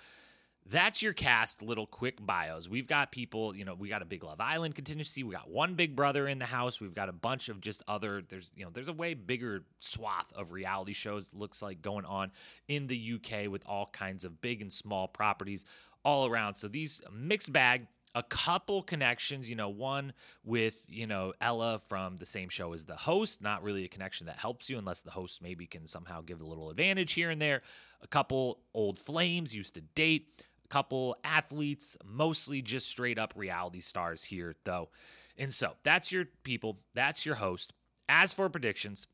that's 0.67 1.03
your 1.03 1.13
cast 1.13 1.63
little 1.63 1.87
quick 1.87 2.25
bios 2.25 2.69
we've 2.69 2.87
got 2.87 3.11
people 3.11 3.55
you 3.57 3.65
know 3.65 3.75
we 3.75 3.89
got 3.89 4.03
a 4.03 4.05
big 4.05 4.23
love 4.23 4.41
island 4.41 4.75
contingency 4.75 5.25
we 5.25 5.35
got 5.35 5.51
one 5.51 5.75
big 5.75 5.97
brother 5.97 6.29
in 6.29 6.39
the 6.39 6.47
house 6.47 6.81
we've 6.81 6.95
got 6.95 7.09
a 7.09 7.13
bunch 7.13 7.49
of 7.49 7.61
just 7.61 7.83
other 7.89 8.23
there's 8.29 8.53
you 8.57 8.65
know 8.65 8.71
there's 8.73 8.89
a 8.89 8.93
way 8.93 9.15
bigger 9.15 9.65
swath 9.81 10.33
of 10.35 10.53
reality 10.53 10.93
shows 10.93 11.31
looks 11.35 11.63
like 11.63 11.83
going 11.83 12.05
on 12.05 12.31
in 12.69 12.87
the 12.87 13.15
uk 13.15 13.51
with 13.51 13.63
all 13.67 13.91
kinds 13.93 14.25
of 14.25 14.41
big 14.41 14.63
and 14.63 14.73
small 14.73 15.09
properties 15.09 15.65
all 16.05 16.27
around 16.27 16.55
so 16.55 16.69
these 16.69 17.03
mixed 17.13 17.53
bag 17.53 17.87
a 18.15 18.23
couple 18.23 18.83
connections, 18.83 19.49
you 19.49 19.57
know, 19.57 19.69
one 19.69 20.13
with, 20.45 20.85
you 20.89 21.07
know, 21.07 21.33
Ella 21.41 21.81
from 21.89 22.17
the 22.19 22.27
same 22.27 22.49
show 22.49 22.73
as 22.73 22.85
the 22.85 22.97
host, 22.97 23.43
not 23.43 23.63
really 23.63 23.85
a 23.85 23.89
connection 23.89 24.27
that 24.27 24.37
helps 24.37 24.69
you 24.69 24.79
unless 24.79 25.01
the 25.01 25.11
host 25.11 25.43
maybe 25.43 25.67
can 25.67 25.87
somehow 25.87 26.21
give 26.21 26.41
a 26.41 26.45
little 26.45 26.71
advantage 26.71 27.13
here 27.13 27.31
and 27.31 27.41
there. 27.41 27.63
A 28.03 28.07
couple 28.07 28.61
old 28.75 28.99
flames 28.99 29.55
used 29.55 29.75
to 29.75 29.81
date, 29.81 30.43
a 30.65 30.69
couple 30.69 31.17
athletes, 31.25 31.97
mostly 32.05 32.61
just 32.61 32.89
straight 32.89 33.19
up 33.19 33.33
reality 33.35 33.81
stars 33.81 34.23
here 34.23 34.57
though. 34.65 34.91
And 35.39 35.53
so, 35.53 35.73
that's 35.83 36.13
your 36.13 36.27
people, 36.43 36.79
that's 36.95 37.25
your 37.25 37.37
host. 37.37 37.73
As 38.09 38.35
for 38.35 38.51
predictions, 38.51 39.07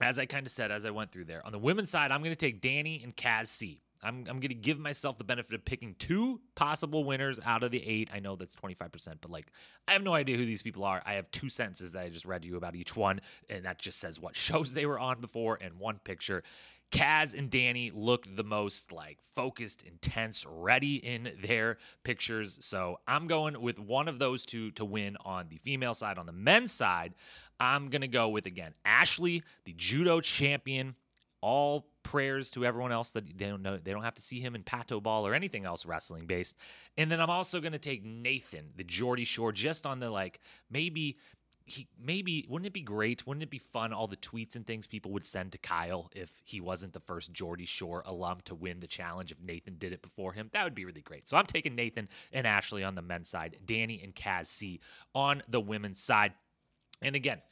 as 0.00 0.18
I 0.18 0.26
kind 0.26 0.46
of 0.46 0.52
said 0.52 0.70
as 0.70 0.84
I 0.84 0.90
went 0.90 1.10
through 1.10 1.24
there, 1.24 1.44
on 1.44 1.50
the 1.50 1.58
women's 1.58 1.90
side, 1.90 2.12
I'm 2.12 2.22
going 2.22 2.34
to 2.34 2.36
take 2.36 2.62
Danni 2.62 3.02
and 3.02 3.16
Kaz 3.16 3.48
C. 3.48 3.80
I'm, 4.02 4.18
I'm 4.28 4.40
going 4.40 4.48
to 4.48 4.54
give 4.54 4.78
myself 4.78 5.18
the 5.18 5.24
benefit 5.24 5.54
of 5.54 5.64
picking 5.64 5.94
two 5.98 6.40
possible 6.54 7.04
winners 7.04 7.40
out 7.44 7.62
of 7.62 7.70
the 7.70 7.84
eight. 7.86 8.10
I 8.12 8.20
know 8.20 8.36
that's 8.36 8.54
25%, 8.54 9.16
but 9.20 9.30
like, 9.30 9.46
I 9.86 9.92
have 9.92 10.02
no 10.02 10.14
idea 10.14 10.36
who 10.36 10.46
these 10.46 10.62
people 10.62 10.84
are. 10.84 11.02
I 11.04 11.14
have 11.14 11.30
two 11.30 11.48
sentences 11.48 11.92
that 11.92 12.04
I 12.04 12.08
just 12.08 12.24
read 12.24 12.42
to 12.42 12.48
you 12.48 12.56
about 12.56 12.76
each 12.76 12.94
one, 12.96 13.20
and 13.48 13.64
that 13.64 13.78
just 13.78 13.98
says 13.98 14.20
what 14.20 14.36
shows 14.48 14.72
they 14.72 14.86
were 14.86 14.98
on 14.98 15.20
before 15.20 15.58
and 15.60 15.78
one 15.78 15.98
picture. 16.04 16.42
Kaz 16.90 17.38
and 17.38 17.50
Danni 17.50 17.90
looked 17.94 18.34
the 18.34 18.44
most 18.44 18.92
like 18.92 19.18
focused, 19.34 19.82
intense, 19.82 20.46
ready 20.48 20.96
in 20.96 21.32
their 21.42 21.76
pictures. 22.02 22.58
So 22.62 22.98
I'm 23.06 23.26
going 23.26 23.60
with 23.60 23.78
one 23.78 24.08
of 24.08 24.18
those 24.18 24.46
two 24.46 24.70
to 24.72 24.84
win 24.84 25.16
on 25.24 25.48
the 25.50 25.58
female 25.58 25.94
side. 25.94 26.18
On 26.18 26.24
the 26.24 26.32
men's 26.32 26.72
side, 26.72 27.14
I'm 27.60 27.90
going 27.90 28.00
to 28.00 28.08
go 28.08 28.28
with 28.28 28.46
again 28.46 28.72
Ashley, 28.84 29.42
the 29.64 29.74
judo 29.74 30.20
champion. 30.20 30.94
All 31.40 31.86
prayers 32.08 32.50
to 32.50 32.64
everyone 32.64 32.90
else 32.90 33.10
that 33.10 33.36
they 33.36 33.46
don't 33.46 33.60
know 33.60 33.76
they 33.76 33.92
don't 33.92 34.02
have 34.02 34.14
to 34.14 34.22
see 34.22 34.40
him 34.40 34.54
in 34.54 34.62
pato 34.62 35.02
ball 35.02 35.26
or 35.26 35.34
anything 35.34 35.66
else 35.66 35.84
wrestling 35.84 36.24
based. 36.24 36.56
And 36.96 37.12
then 37.12 37.20
I'm 37.20 37.28
also 37.28 37.60
going 37.60 37.72
to 37.72 37.78
take 37.78 38.02
Nathan, 38.02 38.70
the 38.76 38.84
Geordie 38.84 39.24
Shore, 39.24 39.52
just 39.52 39.84
on 39.84 40.00
the 40.00 40.08
like 40.08 40.40
maybe 40.70 41.18
he 41.66 41.86
maybe 42.02 42.46
wouldn't 42.48 42.66
it 42.66 42.72
be 42.72 42.80
great? 42.80 43.26
Wouldn't 43.26 43.42
it 43.42 43.50
be 43.50 43.58
fun? 43.58 43.92
All 43.92 44.06
the 44.06 44.16
tweets 44.16 44.56
and 44.56 44.66
things 44.66 44.86
people 44.86 45.12
would 45.12 45.26
send 45.26 45.52
to 45.52 45.58
Kyle 45.58 46.10
if 46.14 46.30
he 46.44 46.62
wasn't 46.62 46.94
the 46.94 47.00
first 47.00 47.30
Geordie 47.30 47.66
Shore 47.66 48.02
alum 48.06 48.38
to 48.46 48.54
win 48.54 48.80
the 48.80 48.86
challenge. 48.86 49.30
If 49.30 49.42
Nathan 49.42 49.76
did 49.76 49.92
it 49.92 50.00
before 50.00 50.32
him, 50.32 50.48
that 50.54 50.64
would 50.64 50.74
be 50.74 50.86
really 50.86 51.02
great. 51.02 51.28
So 51.28 51.36
I'm 51.36 51.44
taking 51.44 51.74
Nathan 51.74 52.08
and 52.32 52.46
Ashley 52.46 52.84
on 52.84 52.94
the 52.94 53.02
men's 53.02 53.28
side, 53.28 53.58
Danni 53.66 54.02
and 54.02 54.14
Kaz 54.14 54.46
C 54.46 54.80
on 55.14 55.42
the 55.46 55.60
women's 55.60 56.02
side. 56.02 56.32
And 57.02 57.14
again, 57.14 57.42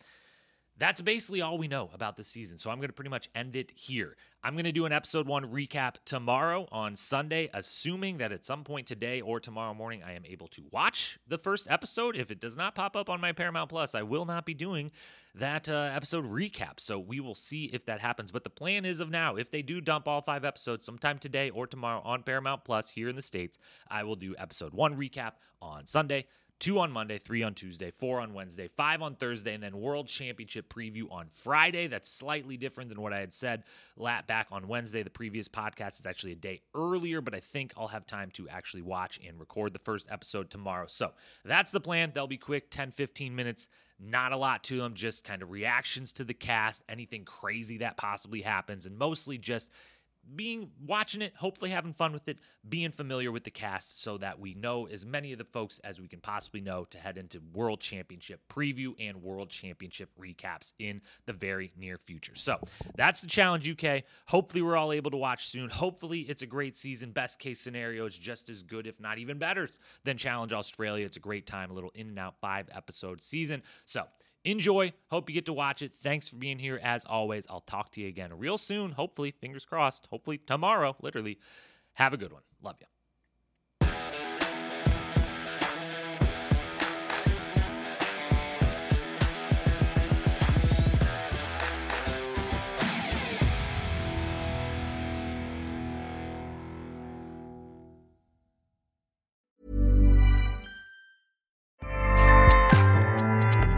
that's 0.78 1.00
basically 1.00 1.40
all 1.40 1.56
we 1.56 1.68
know 1.68 1.90
about 1.94 2.16
the 2.16 2.24
season. 2.24 2.58
So 2.58 2.70
I'm 2.70 2.78
going 2.78 2.88
to 2.88 2.94
pretty 2.94 3.10
much 3.10 3.30
end 3.34 3.56
it 3.56 3.72
here. 3.74 4.16
I'm 4.44 4.54
going 4.54 4.64
to 4.64 4.72
do 4.72 4.84
an 4.84 4.92
episode 4.92 5.26
one 5.26 5.44
recap 5.46 5.94
tomorrow 6.04 6.68
on 6.70 6.94
Sunday, 6.94 7.48
assuming 7.54 8.18
that 8.18 8.32
at 8.32 8.44
some 8.44 8.62
point 8.62 8.86
today 8.86 9.20
or 9.20 9.40
tomorrow 9.40 9.74
morning 9.74 10.02
I 10.04 10.12
am 10.12 10.24
able 10.26 10.48
to 10.48 10.62
watch 10.70 11.18
the 11.26 11.38
first 11.38 11.66
episode. 11.70 12.16
If 12.16 12.30
it 12.30 12.40
does 12.40 12.56
not 12.56 12.74
pop 12.74 12.94
up 12.94 13.08
on 13.08 13.20
my 13.20 13.32
Paramount 13.32 13.70
Plus, 13.70 13.94
I 13.94 14.02
will 14.02 14.26
not 14.26 14.44
be 14.44 14.54
doing 14.54 14.92
that 15.34 15.68
uh, 15.68 15.90
episode 15.92 16.24
recap. 16.30 16.78
So 16.78 16.98
we 16.98 17.20
will 17.20 17.34
see 17.34 17.66
if 17.66 17.86
that 17.86 18.00
happens. 18.00 18.30
But 18.30 18.44
the 18.44 18.50
plan 18.50 18.84
is 18.84 19.00
of 19.00 19.10
now, 19.10 19.36
if 19.36 19.50
they 19.50 19.62
do 19.62 19.80
dump 19.80 20.06
all 20.06 20.20
five 20.20 20.44
episodes 20.44 20.84
sometime 20.84 21.18
today 21.18 21.50
or 21.50 21.66
tomorrow 21.66 22.02
on 22.04 22.22
Paramount 22.22 22.64
Plus 22.64 22.90
here 22.90 23.08
in 23.08 23.16
the 23.16 23.22
States, 23.22 23.58
I 23.90 24.04
will 24.04 24.16
do 24.16 24.34
episode 24.38 24.74
one 24.74 24.96
recap 24.96 25.32
on 25.60 25.86
Sunday 25.86 26.26
two 26.58 26.78
on 26.78 26.90
Monday, 26.90 27.18
three 27.18 27.42
on 27.42 27.54
Tuesday, 27.54 27.90
four 27.90 28.20
on 28.20 28.32
Wednesday, 28.32 28.68
five 28.76 29.02
on 29.02 29.14
Thursday, 29.14 29.54
and 29.54 29.62
then 29.62 29.78
World 29.78 30.08
Championship 30.08 30.72
preview 30.72 31.10
on 31.10 31.26
Friday. 31.30 31.86
That's 31.86 32.08
slightly 32.08 32.56
different 32.56 32.88
than 32.88 33.00
what 33.00 33.12
I 33.12 33.20
had 33.20 33.34
said 33.34 33.64
lat 33.96 34.26
back 34.26 34.48
on 34.50 34.68
Wednesday. 34.68 35.02
The 35.02 35.10
previous 35.10 35.48
podcast 35.48 36.00
is 36.00 36.06
actually 36.06 36.32
a 36.32 36.36
day 36.36 36.62
earlier, 36.74 37.20
but 37.20 37.34
I 37.34 37.40
think 37.40 37.72
I'll 37.76 37.88
have 37.88 38.06
time 38.06 38.30
to 38.32 38.48
actually 38.48 38.82
watch 38.82 39.20
and 39.26 39.38
record 39.38 39.72
the 39.72 39.78
first 39.80 40.08
episode 40.10 40.50
tomorrow. 40.50 40.86
So 40.88 41.12
that's 41.44 41.72
the 41.72 41.80
plan. 41.80 42.12
They'll 42.14 42.26
be 42.26 42.38
quick 42.38 42.70
10, 42.70 42.92
15 42.92 43.34
minutes. 43.34 43.68
Not 43.98 44.32
a 44.32 44.36
lot 44.36 44.62
to 44.64 44.76
them, 44.76 44.94
just 44.94 45.24
kind 45.24 45.42
of 45.42 45.50
reactions 45.50 46.12
to 46.14 46.24
the 46.24 46.34
cast, 46.34 46.84
anything 46.86 47.24
crazy 47.24 47.78
that 47.78 47.96
possibly 47.96 48.42
happens, 48.42 48.84
and 48.84 48.98
mostly 48.98 49.38
just 49.38 49.70
being 50.34 50.70
watching 50.84 51.22
it, 51.22 51.32
hopefully 51.36 51.70
having 51.70 51.92
fun 51.92 52.12
with 52.12 52.28
it, 52.28 52.38
being 52.68 52.90
familiar 52.90 53.30
with 53.30 53.44
the 53.44 53.50
cast 53.50 54.02
so 54.02 54.18
that 54.18 54.40
we 54.40 54.54
know 54.54 54.86
as 54.86 55.06
many 55.06 55.32
of 55.32 55.38
the 55.38 55.44
folks 55.44 55.78
as 55.84 56.00
we 56.00 56.08
can 56.08 56.20
possibly 56.20 56.60
know 56.60 56.84
to 56.90 56.98
head 56.98 57.18
into 57.18 57.40
World 57.52 57.80
Championship 57.80 58.40
preview 58.48 58.94
and 58.98 59.22
World 59.22 59.50
Championship 59.50 60.10
recaps 60.20 60.72
in 60.78 61.00
the 61.26 61.32
very 61.32 61.72
near 61.76 61.96
future. 61.98 62.34
So 62.34 62.58
that's 62.96 63.20
the 63.20 63.26
Challenge 63.26 63.70
UK. 63.70 64.02
Hopefully, 64.26 64.62
we're 64.62 64.76
all 64.76 64.92
able 64.92 65.10
to 65.10 65.16
watch 65.16 65.48
soon. 65.48 65.70
Hopefully, 65.70 66.20
it's 66.20 66.42
a 66.42 66.46
great 66.46 66.76
season. 66.76 67.10
Best 67.12 67.38
case 67.38 67.60
scenario, 67.60 68.06
it's 68.06 68.16
just 68.16 68.50
as 68.50 68.62
good, 68.62 68.86
if 68.86 69.00
not 69.00 69.18
even 69.18 69.38
better, 69.38 69.68
than 70.04 70.16
Challenge 70.16 70.52
Australia. 70.52 71.04
It's 71.06 71.16
a 71.16 71.20
great 71.20 71.46
time, 71.46 71.70
a 71.70 71.74
little 71.74 71.92
in 71.94 72.08
and 72.08 72.18
out 72.18 72.34
five 72.40 72.68
episode 72.74 73.22
season. 73.22 73.62
So 73.84 74.04
enjoy. 74.46 74.92
Hope 75.10 75.28
you 75.28 75.34
get 75.34 75.46
to 75.46 75.52
watch 75.52 75.82
it. 75.82 75.94
Thanks 75.94 76.28
for 76.28 76.36
being 76.36 76.58
here 76.58 76.80
as 76.82 77.04
always. 77.04 77.46
I'll 77.50 77.60
talk 77.60 77.90
to 77.92 78.00
you 78.00 78.08
again 78.08 78.36
real 78.38 78.58
soon. 78.58 78.92
Hopefully, 78.92 79.32
fingers 79.32 79.64
crossed. 79.64 80.06
Hopefully, 80.10 80.38
tomorrow, 80.38 80.96
literally. 81.02 81.38
Have 81.94 82.12
a 82.12 82.16
good 82.16 82.32
one. 82.32 82.42
Love 82.62 82.76
you. 82.80 82.86